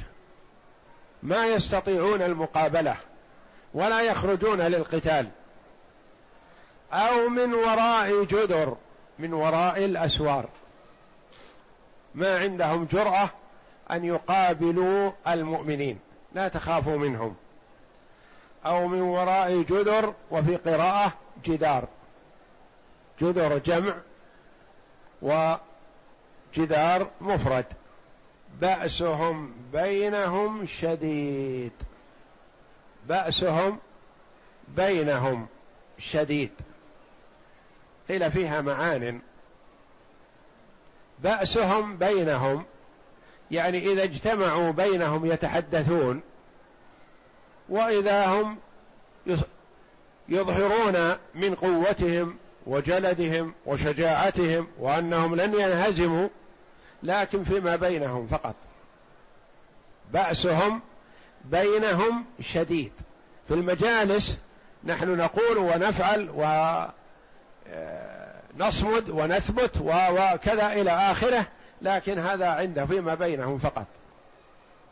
ما 1.23 1.47
يستطيعون 1.47 2.23
المقابلة 2.23 2.97
ولا 3.75 4.01
يخرجون 4.01 4.61
للقتال. 4.61 5.29
أو 6.93 7.29
من 7.29 7.55
وراء 7.55 8.25
جدر 8.25 8.77
من 9.19 9.33
وراء 9.33 9.85
الأسوار. 9.85 10.49
ما 12.15 12.39
عندهم 12.39 12.85
جرأة 12.85 13.31
أن 13.91 14.05
يقابلوا 14.05 15.13
المؤمنين. 15.29 15.99
لا 16.35 16.49
تخافوا 16.49 16.97
منهم. 16.97 17.37
أو 18.67 18.89
من 18.89 19.01
وراء 19.01 19.63
جدر 19.63 20.15
وفي 20.31 20.57
قراءة 20.57 21.13
جدار. 21.45 21.89
جدر 23.21 23.59
جمع 23.59 23.95
وجدار 25.23 27.11
مفرد. 27.21 27.67
بأسهم 28.61 29.53
بينهم 29.73 30.67
شديد. 30.67 31.73
بأسهم 33.09 33.79
بينهم 34.69 35.47
شديد. 35.99 36.53
قيل 38.09 38.31
فيها 38.31 38.61
معان. 38.61 39.21
بأسهم 41.19 41.97
بينهم 41.97 42.65
يعني 43.51 43.93
إذا 43.93 44.03
اجتمعوا 44.03 44.71
بينهم 44.71 45.27
يتحدثون 45.27 46.23
وإذا 47.71 48.27
هم 48.27 48.57
يظهرون 50.29 51.17
من 51.35 51.55
قوتهم 51.55 52.37
وجلدهم 52.67 53.55
وشجاعتهم 53.67 54.69
وأنهم 54.79 55.35
لن 55.35 55.55
ينهزموا 55.55 56.29
لكن 57.03 57.45
فيما 57.45 57.77
بينهم 57.77 58.27
فقط. 58.27 58.55
بأسهم 60.13 60.81
بينهم 61.45 62.25
شديد. 62.41 62.93
في 63.49 63.55
المجالس 63.55 64.39
نحن 64.85 65.17
نقول 65.17 65.59
ونفعل 65.59 66.31
ونصمد 68.59 69.11
ونثبت 69.11 69.77
وكذا 69.81 70.73
إلى 70.73 70.91
آخره 70.91 71.47
لكن 71.83 72.19
هذا 72.19 72.47
عنده 72.47 72.87
فيما 72.87 73.15
بينهم 73.15 73.59
فقط. 73.59 73.87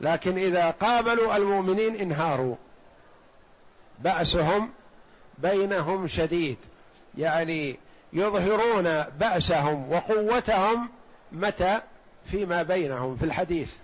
لكن 0.00 0.38
إذا 0.38 0.70
قابلوا 0.70 1.36
المؤمنين 1.36 1.96
انهاروا. 1.96 2.56
بأسهم 4.00 4.70
بينهم 5.38 6.06
شديد. 6.06 6.56
يعني 7.18 7.78
يظهرون 8.12 9.02
بأسهم 9.02 9.92
وقوتهم 9.92 10.88
متى؟ 11.32 11.80
فيما 12.30 12.62
بينهم 12.62 13.16
في 13.16 13.24
الحديث. 13.24 13.74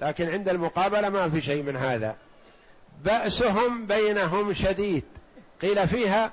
لكن 0.00 0.30
عند 0.30 0.48
المقابلة 0.48 1.08
ما 1.08 1.30
في 1.30 1.40
شيء 1.40 1.62
من 1.62 1.76
هذا. 1.76 2.16
بأسهم 3.04 3.86
بينهم 3.86 4.52
شديد. 4.52 5.04
قيل 5.62 5.88
فيها 5.88 6.32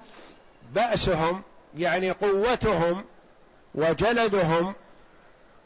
بأسهم 0.74 1.42
يعني 1.78 2.12
قوتهم 2.12 3.06
وجلدهم 3.76 4.74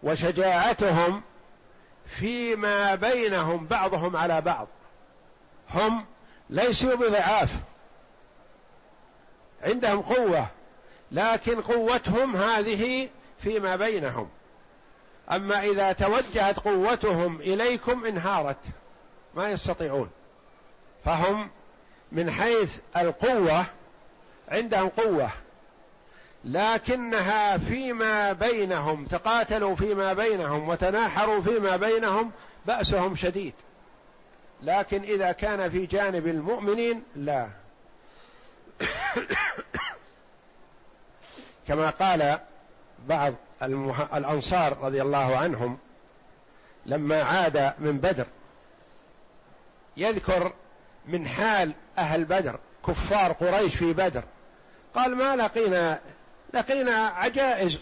وشجاعتهم 0.03 1.21
فيما 2.05 2.95
بينهم 2.95 3.65
بعضهم 3.65 4.15
على 4.15 4.41
بعض. 4.41 4.67
هم 5.73 6.05
ليسوا 6.51 6.95
بضعاف. 6.95 7.53
عندهم 9.63 10.01
قوة 10.01 10.47
لكن 11.11 11.61
قوتهم 11.61 12.35
هذه 12.35 13.09
فيما 13.39 13.75
بينهم. 13.75 14.29
أما 15.31 15.63
إذا 15.63 15.91
توجهت 15.91 16.59
قوتهم 16.59 17.41
إليكم 17.41 18.05
انهارت 18.05 18.57
ما 19.35 19.49
يستطيعون. 19.49 20.09
فهم 21.05 21.49
من 22.11 22.31
حيث 22.31 22.79
القوة 22.97 23.65
عندهم 24.49 24.89
قوة 24.89 25.29
لكنها 26.45 27.57
فيما 27.57 28.33
بينهم 28.33 29.05
تقاتلوا 29.05 29.75
فيما 29.75 30.13
بينهم 30.13 30.69
وتناحروا 30.69 31.41
فيما 31.41 31.75
بينهم 31.77 32.31
بأسهم 32.65 33.15
شديد. 33.15 33.53
لكن 34.61 35.03
إذا 35.03 35.31
كان 35.31 35.69
في 35.71 35.85
جانب 35.85 36.27
المؤمنين 36.27 37.03
لا. 37.15 37.47
كما 41.67 41.89
قال 41.89 42.39
بعض 43.07 43.33
الأنصار 44.13 44.77
رضي 44.77 45.01
الله 45.01 45.37
عنهم 45.37 45.77
لما 46.85 47.23
عاد 47.23 47.73
من 47.79 47.97
بدر 47.97 48.25
يذكر 49.97 50.53
من 51.05 51.27
حال 51.27 51.73
أهل 51.97 52.25
بدر 52.25 52.59
كفار 52.87 53.31
قريش 53.31 53.75
في 53.75 53.93
بدر. 53.93 54.23
قال 54.95 55.15
ما 55.15 55.35
لقينا 55.35 55.99
لقينا 56.53 57.07
عجائز 57.07 57.77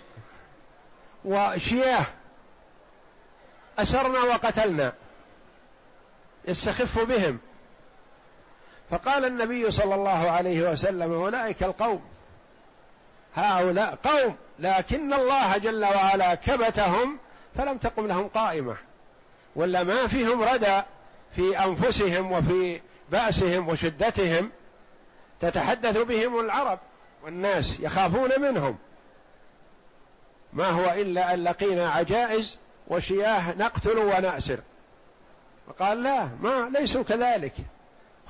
وشياه 1.26 2.06
أسرنا 3.80 4.20
وقتلنا. 4.20 4.94
يستخف 6.48 7.00
بهم. 7.00 7.40
فقال 8.90 9.26
النبي 9.26 9.72
صلى 9.72 9.96
الله 9.96 10.32
عليه 10.32 10.72
وسلم 10.72 11.14
أولئك 11.14 11.64
القوم. 11.64 12.02
هؤلاء 13.36 13.98
قوم 14.04 14.36
لكن 14.60 15.14
الله 15.14 15.58
جل 15.58 15.86
وعلا 15.86 16.36
كبتهم 16.36 17.18
فلم 17.58 17.78
تقم 17.78 18.08
لهم 18.08 18.28
قائمة 18.28 18.78
ولا 19.56 19.84
ما 19.84 20.08
فيهم 20.08 20.44
ردى 20.44 20.82
في 21.36 21.64
أنفسهم 21.64 22.32
وفي 22.32 22.82
بأسهم 23.12 23.70
وشدتهم. 23.70 24.52
تتحدث 25.40 25.98
بهم 25.98 26.40
العرب 26.40 26.80
والناس 27.24 27.80
يخافون 27.80 28.42
منهم. 28.42 28.78
ما 30.54 30.68
هو 30.68 30.94
إلا 30.94 31.34
أن 31.34 31.44
لقينا 31.44 31.92
عجائز 31.92 32.58
وشياه 32.88 33.54
نقتل 33.58 33.98
ونأسر. 33.98 34.60
فقال 35.70 36.04
لا 36.04 36.30
ما 36.42 36.70
ليسوا 36.80 37.04
كذلك. 37.04 37.54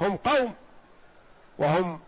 هم 0.02 0.18
قوم 0.18 0.54
وهم 1.58 2.00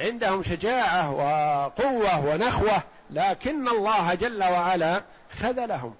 عندهم 0.00 0.42
شجاعة 0.42 1.10
وقوة 1.10 2.26
ونخوة 2.26 2.82
لكن 3.10 3.68
الله 3.68 4.14
جل 4.14 4.44
وعلا 4.44 5.02
خذلهم 5.32 5.94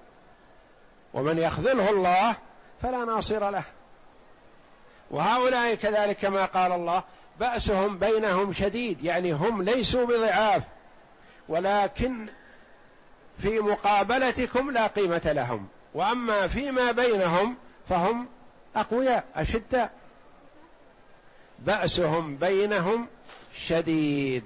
ومن 1.14 1.38
يخذله 1.38 1.90
الله 1.90 2.37
فلا 2.83 3.05
ناصر 3.05 3.51
له. 3.51 3.64
وهؤلاء 5.11 5.75
كذلك 5.75 6.16
كما 6.16 6.44
قال 6.44 6.72
الله 6.72 7.03
بأسهم 7.40 7.99
بينهم 7.99 8.53
شديد 8.53 9.05
يعني 9.05 9.33
هم 9.33 9.62
ليسوا 9.62 10.07
بضعاف 10.07 10.62
ولكن 11.49 12.27
في 13.38 13.61
مقابلتكم 13.61 14.70
لا 14.70 14.87
قيمة 14.87 15.33
لهم. 15.33 15.68
وأما 15.94 16.49
فيما 16.49 16.92
بينهم 16.92 17.57
فهم 17.88 18.27
أقوياء 18.77 19.25
أشداء. 19.35 19.90
بأسهم 21.59 22.37
بينهم 22.37 23.07
شديد. 23.55 24.44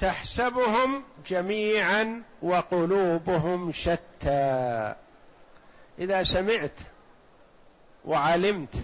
تحسبهم 0.00 1.02
جميعا 1.26 2.22
وقلوبهم 2.42 3.72
شتى. 3.72 4.94
إذا 5.98 6.22
سمعت 6.22 6.78
وعلمت 8.04 8.74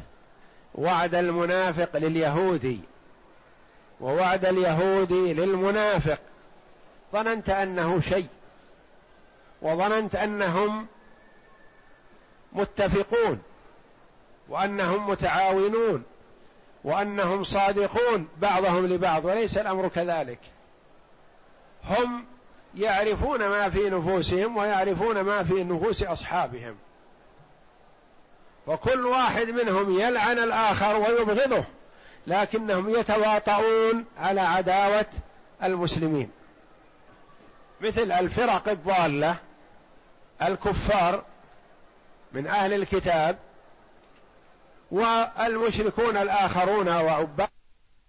وعد 0.74 1.14
المنافق 1.14 1.96
لليهودي 1.96 2.80
ووعد 4.00 4.44
اليهودي 4.44 5.34
للمنافق 5.34 6.18
ظننت 7.12 7.50
أنه 7.50 8.00
شيء 8.00 8.26
وظننت 9.62 10.14
أنهم 10.14 10.86
متفقون. 12.52 13.42
وأنهم 14.50 15.10
متعاونون 15.10 16.02
وأنهم 16.84 17.44
صادقون 17.44 18.28
بعضهم 18.38 18.86
لبعض 18.86 19.24
وليس 19.24 19.58
الأمر 19.58 19.88
كذلك. 19.88 20.38
هم 21.84 22.24
يعرفون 22.74 23.48
ما 23.48 23.68
في 23.68 23.90
نفوسهم 23.90 24.56
ويعرفون 24.56 25.20
ما 25.20 25.42
في 25.42 25.64
نفوس 25.64 26.02
أصحابهم. 26.02 26.76
وكل 28.66 29.06
واحد 29.06 29.48
منهم 29.48 30.00
يلعن 30.00 30.38
الآخر 30.38 30.96
ويبغضه 30.96 31.64
لكنهم 32.26 32.90
يتواطؤون 32.90 34.04
على 34.18 34.40
عداوة 34.40 35.06
المسلمين. 35.62 36.30
مثل 37.80 38.12
الفرق 38.12 38.68
الضالة 38.68 39.36
الكفار 40.42 41.24
من 42.32 42.46
أهل 42.46 42.72
الكتاب 42.72 43.38
والمشركون 44.90 46.16
الآخرون 46.16 46.88
وعباد 46.88 47.48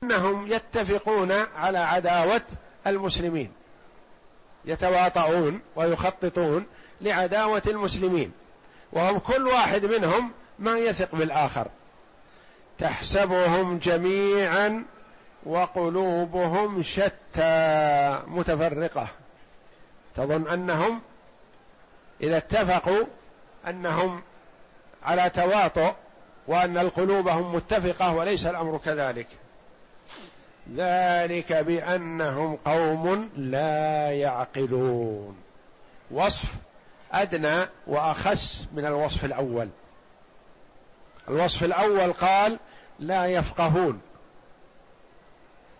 أنهم 0.04 0.48
يتفقون 0.48 1.32
على 1.32 1.78
عداوة 1.78 2.41
المسلمين. 2.88 3.52
يتواطؤون 4.65 5.62
ويخططون 5.76 6.65
لعداوة 7.02 7.62
المسلمين. 7.67 8.32
وهم 8.91 9.20
كل 9.20 9.48
واحد 9.48 9.86
منهم 9.86 10.32
ما 10.60 10.78
يثق 10.78 11.15
بالآخر. 11.15 11.67
تحسبهم 12.78 13.78
جميعا 13.78 14.86
وقلوبهم 15.44 16.82
شتى. 16.82 18.20
متفرقة. 18.28 19.08
تظن 20.15 20.48
أنهم 20.48 21.02
إذا 22.22 22.38
اتفقوا 22.38 23.06
أنهم 23.67 24.22
على 25.04 25.30
تواطؤ 25.30 25.94
وأن 26.52 26.78
القلوبهم 26.78 27.56
متفقة 27.56 28.14
وليس 28.14 28.46
الأمر 28.46 28.78
كذلك. 28.86 29.28
ذلك 30.76 31.54
بأنهم 31.54 32.56
قوم 32.56 33.30
لا 33.38 34.12
يعقلون. 34.12 35.38
وصف 36.12 36.46
أدنى 37.12 37.66
وأخس 37.88 38.68
من 38.74 38.86
الوصف 38.86 39.26
الأول. 39.26 39.70
الوصف 41.30 41.64
الأول 41.64 42.14
قال 42.14 42.60
لا 43.00 43.26
يفقهون. 43.26 44.02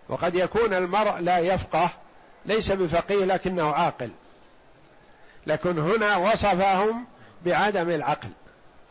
وقد 0.10 0.36
يكون 0.36 0.74
المرء 0.74 1.18
لا 1.20 1.40
يفقه 1.40 1.90
ليس 2.46 2.72
بفقيه 2.72 3.26
لكنه 3.26 3.72
عاقل. 3.72 4.12
لكن 5.48 5.80
هنا 5.80 6.18
وصفهم 6.18 7.06
بعدم 7.46 7.90
العقل. 7.90 8.30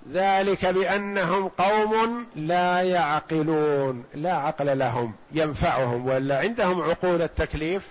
ذلك 0.09 0.67
بأنهم 0.67 1.49
قوم 1.49 2.27
لا 2.37 2.83
يعقلون 2.83 4.05
لا 4.15 4.33
عقل 4.33 4.79
لهم 4.79 5.13
ينفعهم 5.33 6.07
ولا 6.07 6.39
عندهم 6.39 6.83
عقول 6.83 7.23
التكليف 7.23 7.89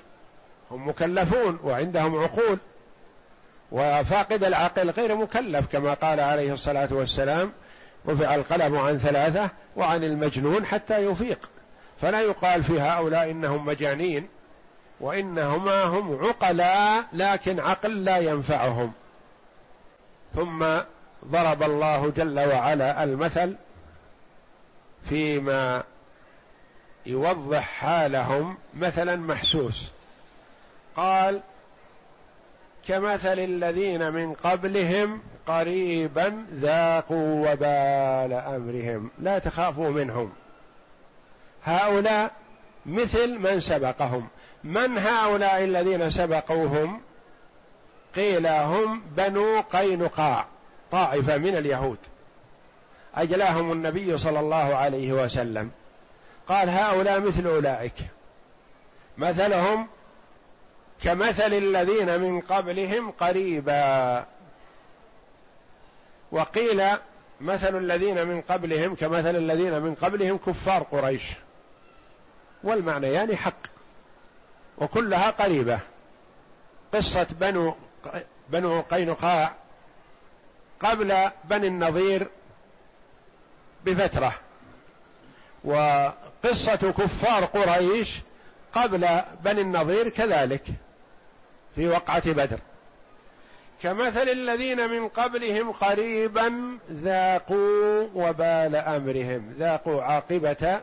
هم 0.72 0.88
مكلفون 0.88 1.60
وعندهم 1.64 2.20
عقول. 2.20 2.58
وفاقد 3.72 4.44
العقل 4.44 4.90
غير 4.90 5.16
مكلف 5.16 5.72
كما 5.72 5.94
قال 5.94 6.20
عليه 6.20 6.54
الصلاة 6.54 6.88
والسلام 6.92 7.52
رفع 8.08 8.36
القلم 8.36 8.78
عن 8.78 8.98
ثلاثة 8.98 9.50
وعن 9.76 10.04
المجنون 10.04 10.66
حتى 10.66 11.06
يفيق. 11.06 11.50
فلا 12.02 12.22
يقال 12.22 12.64
في 12.64 12.82
هؤلاء 12.82 13.32
إنهم 13.32 13.66
مجانين 13.66 14.28
وإنهما 15.00 15.84
هم 15.84 16.26
عقلاء 16.26 17.04
لكن 17.14 17.60
عقل 17.60 18.04
لا 18.04 18.18
ينفعهم. 18.18 18.92
ثم 20.36 20.66
ضرب 21.26 21.64
الله 21.64 22.10
جل 22.10 22.40
وعلا 22.40 23.04
المثل 23.04 23.56
فيما 25.10 25.84
يوضح 27.06 27.64
حالهم 27.64 28.58
مثلا 28.74 29.16
محسوس. 29.16 29.92
قال 30.96 31.42
كمثل 32.88 33.40
الذين 33.40 34.12
من 34.12 34.34
قبلهم 34.34 35.22
قريبا 35.48 36.46
ذاقوا 36.54 37.52
وبال 37.52 38.34
أمرهم 38.34 39.12
لا 39.20 39.40
تخافوا 39.40 39.90
منهم. 39.90 40.34
هؤلاء 41.64 42.32
مثل 42.86 43.40
من 43.40 43.60
سبقهم. 43.60 44.28
من 44.64 44.98
هؤلاء 44.98 45.64
الذين 45.64 46.12
سبقوهم؟ 46.12 47.02
قيل 48.16 48.48
هم 48.48 49.02
بنو 49.18 49.62
قينقاع. 49.62 50.46
طائفة 50.92 51.38
من 51.38 51.58
اليهود. 51.58 51.98
أجلاهم 53.16 53.72
النبي 53.72 54.18
صلى 54.18 54.40
الله 54.40 54.76
عليه 54.76 55.14
وسلم. 55.14 55.72
قال 56.48 56.70
هؤلاء 56.70 57.20
مثل 57.20 57.48
أولئك. 57.48 57.94
مثلهم 59.18 59.88
كمثل 61.04 61.54
الذين 61.54 62.20
من 62.20 62.42
قبلهم 62.42 63.12
قريبا. 63.12 64.26
وقيل 66.32 66.84
مثل 67.42 67.78
الذين 67.78 68.28
من 68.28 68.42
قبلهم 68.42 68.96
كمثل 68.96 69.36
الذين 69.36 69.82
من 69.82 69.96
قبلهم 69.96 70.38
كفار 70.38 70.84
قريش. 70.84 71.24
والمعنيان 72.64 73.14
يعني 73.14 73.36
حق. 73.36 73.68
وكلها 74.78 75.30
قريبة. 75.30 75.80
قصة 76.94 77.28
بنو 77.40 77.76
بنو 78.50 78.82
قينقاع 78.82 79.54
قبل 80.80 81.30
بني 81.44 81.68
النظير 81.68 82.28
بفترة. 83.86 84.34
وقصة 85.64 86.94
كفار 86.98 87.46
قريش 87.46 88.22
قبل 88.74 89.08
بني 89.44 89.62
النظير 89.62 90.10
كذلك 90.10 90.64
في 91.76 91.88
وقعة 91.88 92.32
بدر. 92.32 92.60
كمثل 93.84 94.30
الذين 94.30 94.90
من 94.90 95.08
قبلهم 95.08 95.72
قريبا 95.72 96.78
ذاقوا 96.92 98.08
وبال 98.16 98.76
أمرهم 98.76 99.54
ذاقوا 99.60 100.02
عاقبة 100.04 100.82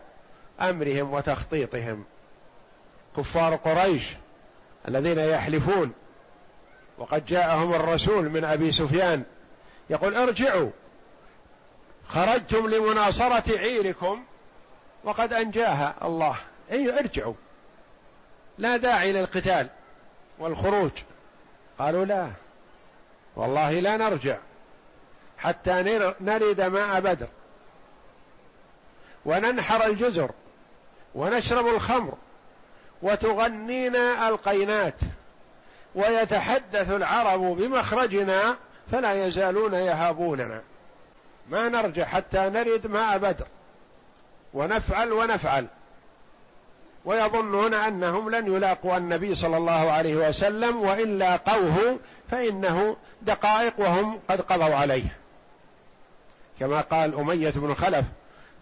أمرهم 0.61 1.13
وتخطيطهم. 1.13 2.05
كفار 3.17 3.57
قريش 3.57 4.05
الذين 4.89 5.19
يحلفون 5.19 5.93
وقد 6.99 7.27
جاءهم 7.27 7.75
الرسول 7.75 8.29
من 8.29 8.45
أبي 8.45 8.73
سفيان 8.73 9.23
يقول 9.91 10.17
ارجعوا. 10.17 10.71
خرجتم 12.07 12.67
لمناصرة 12.67 13.59
عيركم 13.59 14.25
وقد 15.05 15.33
أنجاها 15.33 15.95
الله. 16.03 16.37
أي 16.73 16.99
ارجعوا. 16.99 17.35
لا 18.59 18.77
داعي 18.77 19.13
للقتال 19.13 19.69
والخروج. 20.39 20.91
قالوا 21.79 22.05
لا. 22.05 22.31
والله 23.37 23.81
لا 23.81 23.97
نرجع 23.97 24.37
حتى 25.39 25.73
نرد 26.21 26.61
ماء 26.61 27.01
بدر 27.01 27.29
وننحر 29.25 29.87
الجزر 29.87 30.31
ونشرب 31.15 31.67
الخمر 31.67 32.15
وتغنينا 33.03 34.29
القينات. 34.29 35.01
ويتحدث 35.95 36.91
العرب 36.91 37.41
بمخرجنا 37.41 38.57
فلا 38.93 39.27
يزالون 39.27 39.75
يهابوننا. 39.75 40.61
ما 41.51 41.69
نرجع 41.69 42.05
حتى 42.05 42.39
نرد 42.39 42.87
ماء 42.87 43.19
بدر. 43.19 43.47
ونفعل 44.55 45.13
ونفعل. 45.13 45.67
ويظنون 47.05 47.75
أنهم 47.75 48.31
لن 48.31 48.55
يلاقوا 48.57 48.97
النبي 48.97 49.35
صلى 49.35 49.57
الله 49.57 49.91
عليه 49.91 50.29
وسلم 50.29 50.83
وان 50.83 51.19
لاقوه 51.19 51.99
فإنه 52.31 52.97
دقائق 53.23 53.81
وهم 53.81 54.21
قد 54.29 54.41
قضوا 54.41 54.75
عليه. 54.75 55.17
كما 56.61 56.81
قال 56.81 57.15
أمية 57.15 57.53
بن 57.57 57.75
خلف 57.75 58.05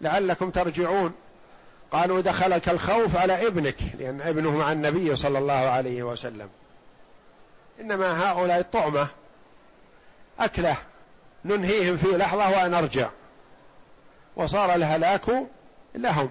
لعلكم 0.01 0.49
ترجعون. 0.49 1.13
قالوا 1.91 2.21
دخلك 2.21 2.69
الخوف 2.69 3.17
على 3.17 3.47
ابنك 3.47 3.77
لأن 3.99 4.21
ابنه 4.21 4.57
مع 4.57 4.71
النبي 4.71 5.15
صلى 5.15 5.37
الله 5.37 5.53
عليه 5.53 6.03
وسلم. 6.03 6.49
إنما 7.81 8.31
هؤلاء 8.31 8.59
الطعمة. 8.59 9.07
أكله 10.39 10.77
ننهيهم 11.45 11.97
في 11.97 12.17
لحظة 12.17 12.65
ونرجع 12.65 13.09
وصار 14.35 14.75
الهلاك 14.75 15.25
لهم. 15.95 16.29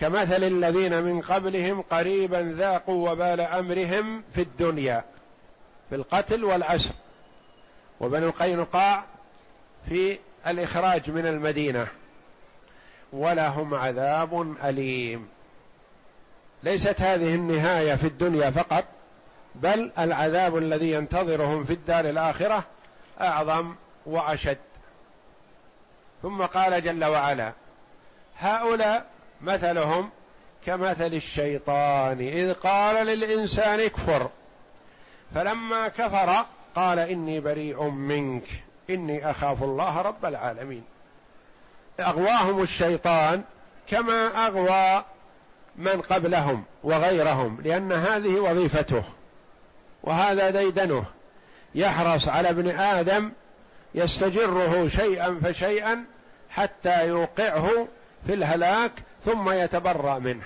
كمثل 0.00 0.44
الذين 0.44 1.02
من 1.02 1.20
قبلهم 1.20 1.82
قريبا 1.82 2.54
ذاقوا 2.58 3.10
وبال 3.10 3.40
أمرهم 3.40 4.22
في 4.34 4.40
الدنيا 4.40 5.04
في 5.88 5.94
القتل 5.94 6.44
والعسر. 6.44 6.94
وبنو 8.00 8.30
قينقاع 8.30 9.04
في 9.88 10.18
الإخراج 10.46 11.10
من 11.10 11.26
المدينة. 11.26 11.86
ولهم 13.12 13.74
عذاب 13.74 14.56
أليم. 14.64 15.28
ليست 16.62 17.00
هذه 17.00 17.34
النهاية 17.34 17.94
في 17.94 18.06
الدنيا 18.06 18.50
فقط. 18.50 18.84
بل 19.54 19.92
العذاب 19.98 20.56
الذي 20.56 20.92
ينتظرهم 20.92 21.64
في 21.64 21.72
الدار 21.72 22.04
الآخرة 22.04 22.64
أعظم 23.20 23.74
وأشد. 24.06 24.58
ثم 26.22 26.42
قال 26.42 26.82
جل 26.82 27.04
وعلا 27.04 27.52
هؤلاء 28.38 29.06
مثلهم 29.40 30.10
كمثل 30.66 31.14
الشيطان 31.14 32.20
إذ 32.20 32.52
قال 32.52 33.06
للإنسان 33.06 33.80
اكفر. 33.80 34.30
فلما 35.34 35.88
كفر 35.88 36.44
قال 36.76 36.98
إني 36.98 37.40
بريء 37.40 37.82
منك 37.82 38.48
إني 38.90 39.30
أخاف 39.30 39.62
الله 39.62 40.02
رب 40.02 40.24
العالمين. 40.24 40.84
أغواهم 42.00 42.62
الشيطان 42.62 43.42
كما 43.86 44.46
أغوى 44.46 45.04
من 45.76 46.00
قبلهم 46.00 46.64
وغيرهم 46.84 47.60
لأن 47.64 47.92
هذه 47.92 48.40
وظيفته. 48.40 49.04
وهذا 50.02 50.50
ديدنه. 50.50 51.04
يحرص 51.74 52.28
على 52.28 52.50
ابن 52.50 52.70
آدم 52.70 53.32
يستجره 53.94 54.88
شيئا 54.88 55.40
فشيئا 55.44 56.04
حتى 56.50 57.06
يوقعه 57.08 57.88
في 58.26 58.34
الهلاك 58.34 58.92
ثم 59.24 59.50
يتبرأ 59.50 60.18
منه. 60.18 60.44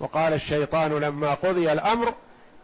وقال 0.00 0.32
الشيطان 0.32 0.92
لما 0.92 1.34
قضي 1.34 1.72
الأمر 1.72 2.14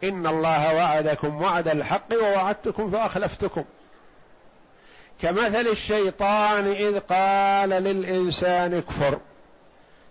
إن 0.05 0.27
الله 0.27 0.75
وعدكم 0.75 1.43
وعد 1.43 1.69
الحق 1.69 2.15
ووعدتكم 2.23 2.91
فأخلفتكم. 2.91 3.65
كمثل 5.23 5.67
الشيطان 5.67 6.67
إذ 6.67 6.99
قال 6.99 7.69
للإنسان 7.69 8.75
اكفر. 8.75 9.19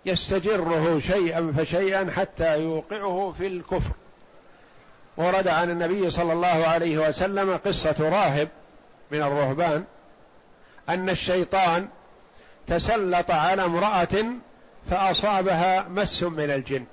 يستجره 0.06 1.00
شيئا 1.00 1.54
فشيئا 1.58 2.12
حتى 2.12 2.60
يوقعه 2.60 3.34
في 3.38 3.48
الكفر. 3.48 3.92
ورد 5.20 5.48
عن 5.48 5.70
النبي 5.70 6.10
صلى 6.10 6.34
الله 6.34 6.68
عليه 6.68 6.98
وسلم 6.98 7.60
قصة 7.66 7.96
راهب 8.00 8.48
من 9.12 9.22
الرهبان 9.22 9.84
أن 10.90 11.10
الشيطان 11.10 11.88
تسلط 12.68 13.32
على 13.32 13.66
امرأة 13.66 14.26
فأصابها 14.90 15.88
مس 15.90 16.24
من 16.24 16.52
الجن. 16.52 16.86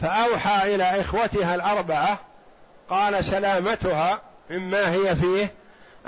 فأوحى 0.00 0.74
إلى 0.74 1.00
إخوتها 1.00 1.54
الأربعة 1.54 2.18
قال 2.88 3.24
سلامتها 3.24 4.20
مما 4.50 4.92
هي 4.92 5.16
فيه 5.16 5.52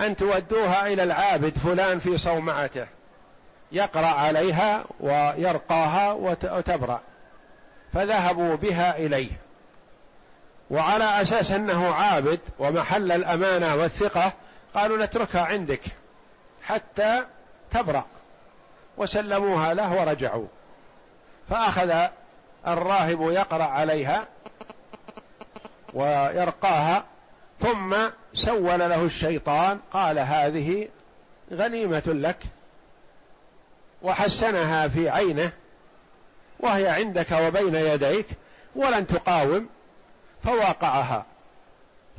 أن 0.01 0.17
تودوها 0.17 0.87
إلى 0.87 1.03
العابد 1.03 1.59
فلان 1.59 1.99
في 1.99 2.19
صومعته. 2.19 2.87
يقرأ 3.73 4.07
عليها 4.07 4.85
ويرقاها 5.01 6.13
وتبرأ. 6.13 7.01
فذهبوا 7.93 8.55
بها 8.55 8.97
إليه. 8.97 9.50
وعلى 10.71 11.23
أساس 11.23 11.53
أنه 11.53 11.95
عابد 11.95 12.41
ومحل 12.59 13.13
الأمانة 13.13 13.77
والثقة 13.77 14.33
قالوا 14.75 15.05
نتركها 15.05 15.45
عندك 15.45 15.81
حتى 16.63 17.25
تبرأ. 17.71 18.05
وسلموها 18.97 19.75
له 19.75 20.01
ورجعوا. 20.01 20.47
فأخذ 21.51 22.09
الراهب 22.67 23.21
يقرأ 23.23 23.65
عليها 23.65 24.27
ويرقاها 25.95 27.05
ثم 27.61 27.97
سول 28.35 28.79
له 28.79 29.03
الشيطان 29.05 29.81
قال 29.93 30.19
هذه 30.19 30.89
غنيمة 31.53 32.03
لك 32.07 32.39
وحسنها 34.03 34.89
في 34.89 35.09
عينه 35.09 35.53
وهي 36.61 36.89
عندك 36.89 37.33
وبين 37.33 37.75
يديك 37.75 38.27
ولن 38.77 39.07
تقاوم. 39.07 39.69
فواقعها. 40.45 41.25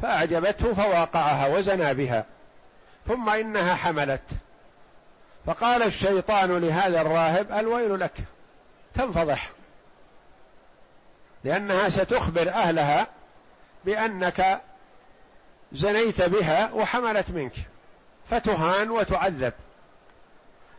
فأعجبته 0.02 0.74
فواقعها 0.74 1.48
وزنى 1.48 1.94
بها. 1.94 2.26
ثم 3.08 3.30
إنها 3.30 3.76
حملت. 3.76 4.24
فقال 5.46 5.84
الشيطان 5.84 6.58
لهذا 6.58 7.02
الراهب 7.02 7.52
الويل 7.52 8.00
لك. 8.00 8.14
تنفضح. 8.94 9.50
لأنها 11.44 11.90
ستخبر 11.90 12.50
أهلها 12.50 13.08
بأنك 13.86 14.62
زنيت 15.72 16.22
بها 16.22 16.72
وحملت 16.74 17.32
منك. 17.32 17.54
فتهان 18.30 18.90
وتعذب. 18.90 19.54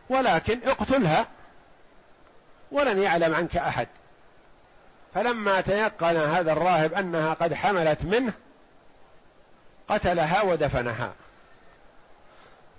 ولكن 0.09 0.59
اقتلها 0.65 1.27
ولن 2.71 3.01
يعلم 3.01 3.35
عنك 3.35 3.57
أحد. 3.57 3.87
فلما 5.15 5.61
تيقن 5.61 6.15
هذا 6.17 6.51
الراهب 6.51 6.93
أنها 6.93 7.33
قد 7.33 7.53
حملت 7.53 8.05
منه 8.05 8.33
قتلها 9.89 10.41
ودفنها. 10.41 11.13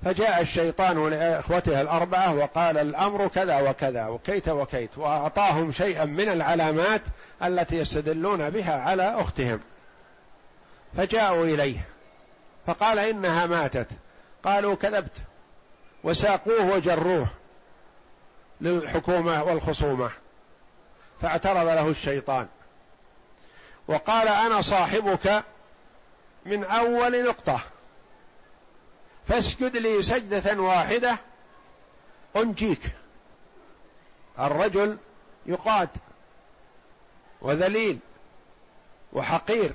فجاء 0.05 0.41
الشيطان 0.41 1.11
لاخوته 1.11 1.81
الأربعة 1.81 2.35
وقال 2.35 2.79
الأمر 2.79 3.29
كذا 3.29 3.71
وكذا 3.71 4.07
وكيت 4.07 4.49
وكيت 4.49 4.99
وأعطاهم 4.99 5.73
شيئا 5.73 6.05
من 6.05 6.29
العلامات 6.29 7.01
التي 7.45 7.77
يستدلون 7.77 8.51
بها 8.51 8.81
على 8.81 9.21
أختهم. 9.21 9.61
فجاءوا 10.97 11.45
إليه 11.45 11.79
فقال 12.67 12.99
إنها 12.99 13.47
ماتت. 13.47 13.89
قالوا 14.45 14.75
كذبت 14.75 15.17
وساقوه 16.05 16.75
وجروه 16.75 17.27
للحكومة 18.61 19.43
والخصومة. 19.43 20.11
فاعترض 21.25 21.67
له 21.67 21.89
الشيطان. 21.89 22.47
وقال 23.89 24.29
أنا 24.29 24.61
صاحبك 24.61 25.45
من 26.47 26.65
أول 26.65 27.25
نقطة. 27.25 27.61
فاسجد 29.29 29.77
لي 29.77 30.03
سجدة 30.03 30.61
واحدة 30.61 31.19
أنجيك. 32.37 32.81
الرجل 34.39 34.99
يقاد 35.47 35.89
وذليل 37.41 37.99
وحقير 39.13 39.73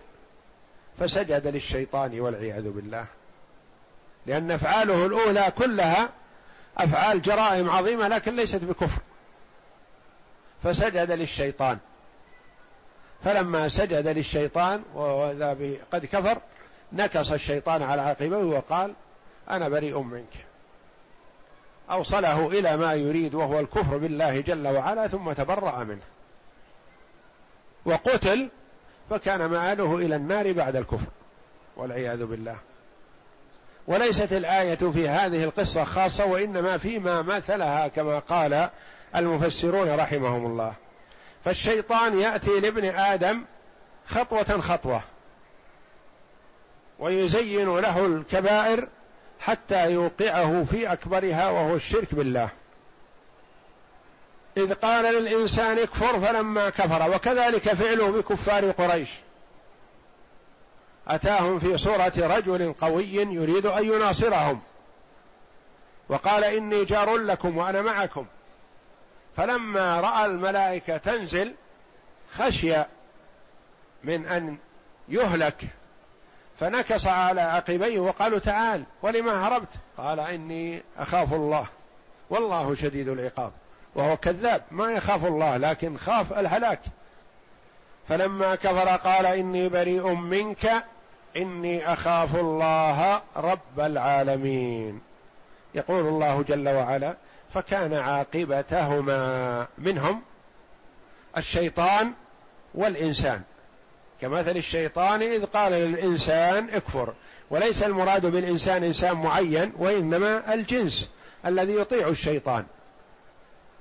فسجد 1.00 1.48
للشيطان 1.48 2.20
والعياذ 2.20 2.70
بالله. 2.70 3.06
لأن 4.26 4.52
أفعاله 4.52 5.06
الأولى 5.06 5.54
كلها 5.58 6.10
أفعال 6.78 7.22
جرائم 7.22 7.70
عظيمة 7.70 8.08
لكن 8.08 8.36
ليست 8.36 8.64
بكفر. 8.64 9.02
فسجد 10.64 11.12
للشيطان. 11.12 11.78
فلما 13.24 13.68
سجد 13.68 14.08
للشيطان 14.08 14.84
وذا 14.96 15.58
قد 15.92 16.06
كفر 16.06 16.38
نكص 16.94 17.32
الشيطان 17.32 17.84
على 17.84 18.02
عقبه 18.02 18.38
وقال 18.38 18.94
أنا 19.50 19.70
بريء 19.70 20.00
منك. 20.00 20.46
أوصله 21.92 22.48
إلى 22.48 22.78
ما 22.78 22.94
يريد 22.94 23.36
وهو 23.36 23.60
الكفر 23.60 23.98
بالله 23.98 24.42
جل 24.42 24.68
وعلا 24.68 25.08
ثم 25.08 25.32
تبرأ 25.32 25.84
منه. 25.84 26.02
وقتل 27.86 28.50
فكان 29.10 29.46
مآله 29.46 29.98
إلى 29.98 30.16
النار 30.16 30.52
بعد 30.52 30.76
الكفر 30.76 31.08
والعياذ 31.78 32.26
بالله. 32.26 32.58
وليست 33.88 34.34
الآية 34.34 34.76
في 34.76 35.10
هذه 35.10 35.44
القصة 35.44 35.84
خاصة 35.84 36.26
وإنما 36.26 36.78
فيما 36.78 37.22
مثلها 37.22 37.88
كما 37.88 38.20
قال 38.20 38.70
المفسرون 39.16 39.96
رحمهم 39.96 40.46
الله. 40.46 40.74
فالشيطان 41.46 42.20
يأتي 42.20 42.60
لابن 42.60 42.86
آدم 42.86 43.44
خطوة 44.08 44.60
خطوة 44.60 45.02
ويزين 47.00 47.78
له 47.78 48.06
الكبائر 48.06 48.88
حتى 49.40 49.92
يوقعه 49.92 50.64
في 50.64 50.94
أكبرها 50.94 51.50
وهو 51.50 51.76
الشرك 51.76 52.16
بالله. 52.16 52.50
إذ 54.58 54.74
قال 54.74 55.16
للإنسان 55.16 55.78
اكفر 55.78 56.20
فلما 56.20 56.70
كفر 56.70 57.16
وكذلك 57.16 57.74
فعله 57.74 58.12
بكفار 58.12 58.72
قريش. 58.72 59.10
أتاهم 61.08 61.60
في 61.60 61.78
صورة 61.78 62.14
رجل 62.18 62.74
قوي 62.74 63.16
يريد 63.16 63.66
أن 63.66 63.86
يناصرهم. 63.86 64.62
وقال 66.10 66.44
إني 66.44 66.86
جار 66.86 67.18
لكم 67.18 67.58
وأنا 67.58 67.82
معكم. 67.82 68.26
فلما 69.40 70.00
رأى 70.00 70.26
الملائكة 70.26 70.98
تنزل 70.98 71.54
خشي 72.38 72.76
من 74.04 74.26
أن 74.26 74.58
يهلك. 75.10 75.64
فنكص 76.60 77.08
على 77.08 77.42
عقبيه 77.42 78.00
وقالوا 78.00 78.40
تعال 78.40 78.84
ولما 79.02 79.48
هربت؟ 79.48 79.70
قال 79.98 80.20
إني 80.20 80.82
أخاف 80.98 81.34
الله 81.34 81.66
والله 82.30 82.76
شديد 82.76 83.08
العقاب 83.08 83.52
وهو 83.96 84.18
كذاب 84.18 84.64
ما 84.72 84.92
يخاف 84.92 85.26
الله 85.26 85.58
لكن 85.58 85.98
خاف 85.98 86.40
الهلاك. 86.40 86.82
فلما 88.10 88.56
كفر 88.56 88.88
قال 88.88 89.26
إني 89.26 89.70
بريء 89.70 90.14
منك 90.14 90.84
إني 91.38 91.94
أخاف 91.94 92.36
الله 92.36 93.22
رب 93.36 93.80
العالمين. 93.80 95.02
يقول 95.76 96.08
الله 96.08 96.44
جل 96.44 96.70
وعلا 96.70 97.16
فكان 97.54 97.94
عاقبتهما 97.94 99.68
منهم 99.78 100.22
الشيطان 101.38 102.14
والإنسان. 102.76 103.42
كمثل 104.22 104.58
الشيطان 104.58 105.22
إذ 105.22 105.46
قال 105.46 105.72
للإنسان 105.72 106.70
اكفر 106.70 107.14
وليس 107.50 107.84
المراد 107.84 108.26
بالإنسان 108.26 108.84
إنسان 108.84 109.18
معين 109.18 109.74
وإنما 109.78 110.54
الجنس 110.54 111.10
الذي 111.46 111.74
يطيع 111.76 112.08
الشيطان. 112.08 112.66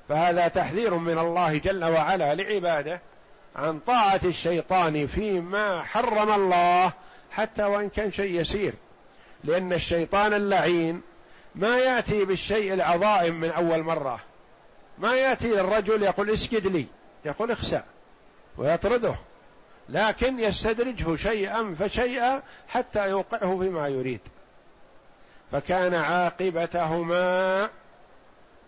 فهذا 0.08 0.48
تحذير 0.48 0.94
من 0.94 1.18
الله 1.18 1.58
جل 1.58 1.84
وعلا 1.84 2.34
لعباده 2.34 3.00
عن 3.56 3.78
طاعة 3.78 4.20
الشيطان 4.24 5.06
فيما 5.06 5.82
حرم 5.82 6.32
الله 6.32 6.92
حتى 7.30 7.64
وإن 7.64 7.88
كان 7.88 8.12
شيء 8.12 8.40
يسير. 8.40 8.74
لأن 9.44 9.72
الشيطان 9.72 10.34
اللعين 10.34 11.02
ما 11.58 11.78
يأتي 11.78 12.24
بالشيء 12.24 12.74
العظائم 12.74 13.40
من 13.40 13.50
أول 13.50 13.82
مرة. 13.82 14.20
ما 14.98 15.14
يأتي 15.14 15.48
للرجل 15.48 16.02
يقول 16.02 16.30
اسجد 16.30 16.66
لي. 16.66 16.86
يقول 17.24 17.50
اخسأ. 17.50 17.84
ويطرده. 18.58 19.14
لكن 19.88 20.40
يستدرجه 20.40 21.16
شيئا 21.16 21.74
فشيئا 21.78 22.42
حتى 22.68 23.10
يوقعه 23.10 23.58
فيما 23.58 23.88
يريد. 23.88 24.20
فكان 25.52 25.94
عاقبتهما 25.94 27.68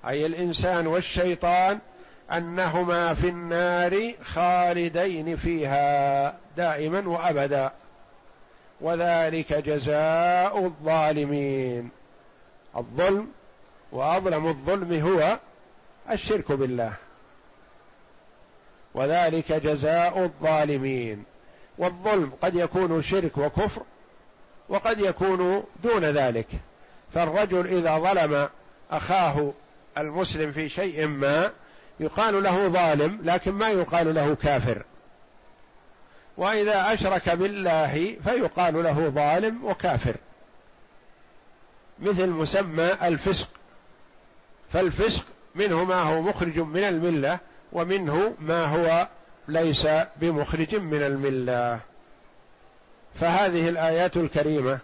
أي 0.09 0.26
الإنسان 0.26 0.86
والشيطان 0.86 1.78
أنهما 2.32 3.14
في 3.14 3.28
النار 3.28 4.12
خالدين 4.22 5.36
فيها 5.36 6.36
دائما 6.57 7.09
وابدا. 7.09 7.70
وذلك 8.80 9.53
جزاء 9.53 10.64
الظالمين. 10.64 11.99
الظلم 12.76 13.28
وأظلم 13.92 14.46
الظلم 14.46 14.92
هو 15.08 15.38
الشرك 16.10 16.52
بالله. 16.52 16.92
وذلك 18.94 19.52
جزاء 19.52 20.24
الظالمين. 20.24 21.24
والظلم 21.78 22.32
قد 22.42 22.54
يكون 22.54 23.02
شرك 23.02 23.38
وكفر 23.38 23.82
وقد 24.68 25.00
يكون 25.00 25.64
دون 25.82 26.04
ذلك. 26.04 26.48
فالرجل 27.14 27.66
إذا 27.66 27.98
ظلم 27.98 28.48
أخاه 28.90 29.52
المسلم 29.98 30.52
في 30.52 30.68
شيء 30.68 31.06
ما 31.06 31.50
يقال 32.00 32.42
له 32.42 32.68
ظالم 32.68 33.20
لكن 33.22 33.52
ما 33.52 33.68
يقال 33.68 34.14
له 34.14 34.34
كافر. 34.34 34.82
وإذا 36.36 36.92
أشرك 36.94 37.30
بالله 37.30 38.16
فيقال 38.24 38.82
له 38.82 39.08
ظالم 39.08 39.64
وكافر. 39.64 40.16
مثل 42.01 42.28
مسمى 42.28 42.96
الفسق. 43.03 43.48
فالفسق 44.72 45.24
منه 45.55 45.84
ما 45.84 46.03
هو 46.03 46.22
مخرج 46.22 46.59
من 46.59 46.84
الملة 46.84 47.38
ومنه 47.72 48.34
ما 48.40 48.64
هو 48.64 49.09
ليس 49.48 49.88
بمخرج 50.16 50.76
من 50.76 51.03
الملة. 51.03 51.80
فهذه 53.14 53.68
الآيات 53.68 54.16
الكريمة 54.16 54.78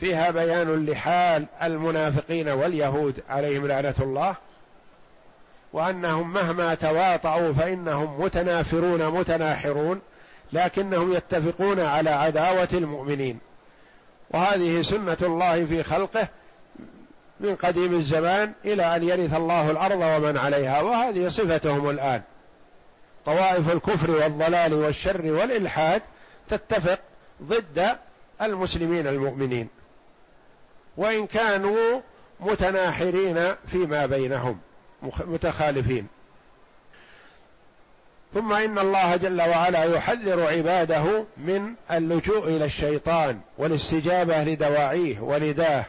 فيها 0.00 0.30
بيان 0.30 0.86
لحال 0.86 1.46
المنافقين 1.62 2.48
واليهود 2.48 3.22
عليهم 3.28 3.66
لعنة 3.66 3.94
الله 4.00 4.34
وأنهم 5.72 6.32
مهما 6.32 6.74
تواطؤوا 6.74 7.52
فإنهم 7.52 8.20
متنافرون 8.20 9.08
متناحرون 9.08 10.00
لكنهم 10.52 11.12
يتفقون 11.12 11.80
على 11.80 12.10
عداوة 12.10 12.68
المؤمنين. 12.72 13.38
وهذه 14.30 14.82
سنة 14.82 15.16
الله 15.22 15.64
في 15.64 15.82
خلقه 15.82 16.28
من 17.40 17.56
قديم 17.56 17.94
الزمان 17.94 18.52
إلى 18.64 18.96
أن 18.96 19.02
يرث 19.02 19.34
الله 19.34 19.70
الأرض 19.70 20.00
ومن 20.00 20.36
عليها 20.36 20.80
وهذه 20.80 21.28
صفتهم 21.28 21.90
الآن. 21.90 22.22
طوائف 23.26 23.72
الكفر 23.72 24.10
والضلال 24.10 24.74
والشر 24.74 25.26
والإلحاد 25.26 26.02
تتفق 26.48 26.98
ضد 27.42 27.96
المسلمين 28.42 29.06
المؤمنين. 29.06 29.68
وإن 30.96 31.26
كانوا 31.26 32.00
متناحرين 32.40 33.54
فيما 33.66 34.06
بينهم 34.06 34.58
متخالفين. 35.02 36.06
ثم 38.34 38.52
إن 38.52 38.78
الله 38.78 39.16
جل 39.16 39.42
وعلا 39.42 39.84
يحذر 39.84 40.46
عباده 40.46 41.24
من 41.36 41.74
اللجوء 41.90 42.48
إلى 42.48 42.64
الشيطان 42.64 43.40
والاستجابة 43.58 44.44
لدواعيه 44.44 45.20
ونداه 45.20 45.84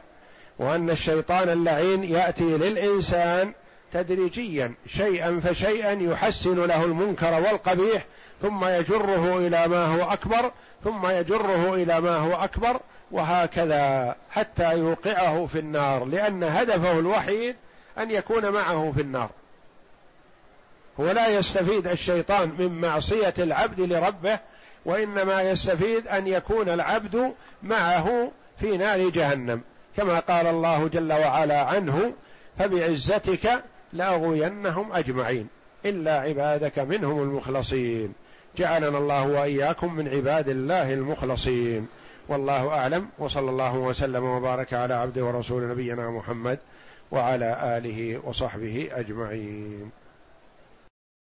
وأن 0.59 0.89
الشيطان 0.89 1.49
اللعين 1.49 2.03
يأتي 2.03 2.43
للإنسان 2.43 3.53
تدريجيا 3.93 4.73
شيئا 4.87 5.39
فشيئا 5.43 5.91
يحسن 5.91 6.65
له 6.65 6.85
المنكر 6.85 7.33
والقبيح 7.33 8.05
ثم 8.41 8.65
يجره 8.65 9.37
إلى 9.37 9.67
ما 9.67 9.85
هو 9.85 10.13
أكبر 10.13 10.51
ثم 10.83 11.07
يجره 11.07 11.75
إلى 11.75 12.01
ما 12.01 12.15
هو 12.15 12.33
أكبر 12.43 12.79
وهكذا 13.11 14.15
حتى 14.31 14.77
يوقعه 14.77 15.45
في 15.45 15.59
النار 15.59 16.05
لأن 16.05 16.43
هدفه 16.43 16.99
الوحيد 16.99 17.55
أن 17.97 18.11
يكون 18.11 18.49
معه 18.49 18.91
في 18.95 19.01
النار. 19.01 19.29
هو 20.99 21.11
لا 21.11 21.27
يستفيد 21.27 21.87
الشيطان 21.87 22.51
من 22.59 22.81
معصية 22.81 23.33
العبد 23.39 23.79
لربه 23.79 24.39
وإنما 24.85 25.41
يستفيد 25.41 26.07
أن 26.07 26.27
يكون 26.27 26.69
العبد 26.69 27.33
معه 27.63 28.31
في 28.59 28.77
نار 28.77 29.09
جهنم. 29.09 29.61
كما 29.97 30.19
قال 30.19 30.47
الله 30.47 30.87
جل 30.87 31.13
وعلا 31.13 31.61
عنه 31.61 32.13
فبعزتك 32.59 33.63
لأغوينهم 33.93 34.93
أجمعين. 34.93 35.47
إلا 35.85 36.19
عبادك 36.19 36.79
منهم 36.79 37.21
المخلصين. 37.21 38.13
جعلنا 38.57 38.97
الله 38.97 39.27
وإياكم 39.27 39.95
من 39.95 40.07
عباد 40.07 40.49
الله 40.49 40.93
المخلصين. 40.93 41.87
والله 42.27 42.69
أعلم. 42.69 43.09
وصلى 43.19 43.49
الله 43.49 43.75
وسلم 43.75 44.23
وبارك 44.23 44.73
على 44.73 44.93
عبده 44.93 45.25
ورسول 45.25 45.69
نبينا 45.69 46.09
محمد 46.09 46.59
وعلى 47.11 47.77
آله 47.77 48.21
وصحبه 48.23 48.89
أجمعين. 48.91 49.91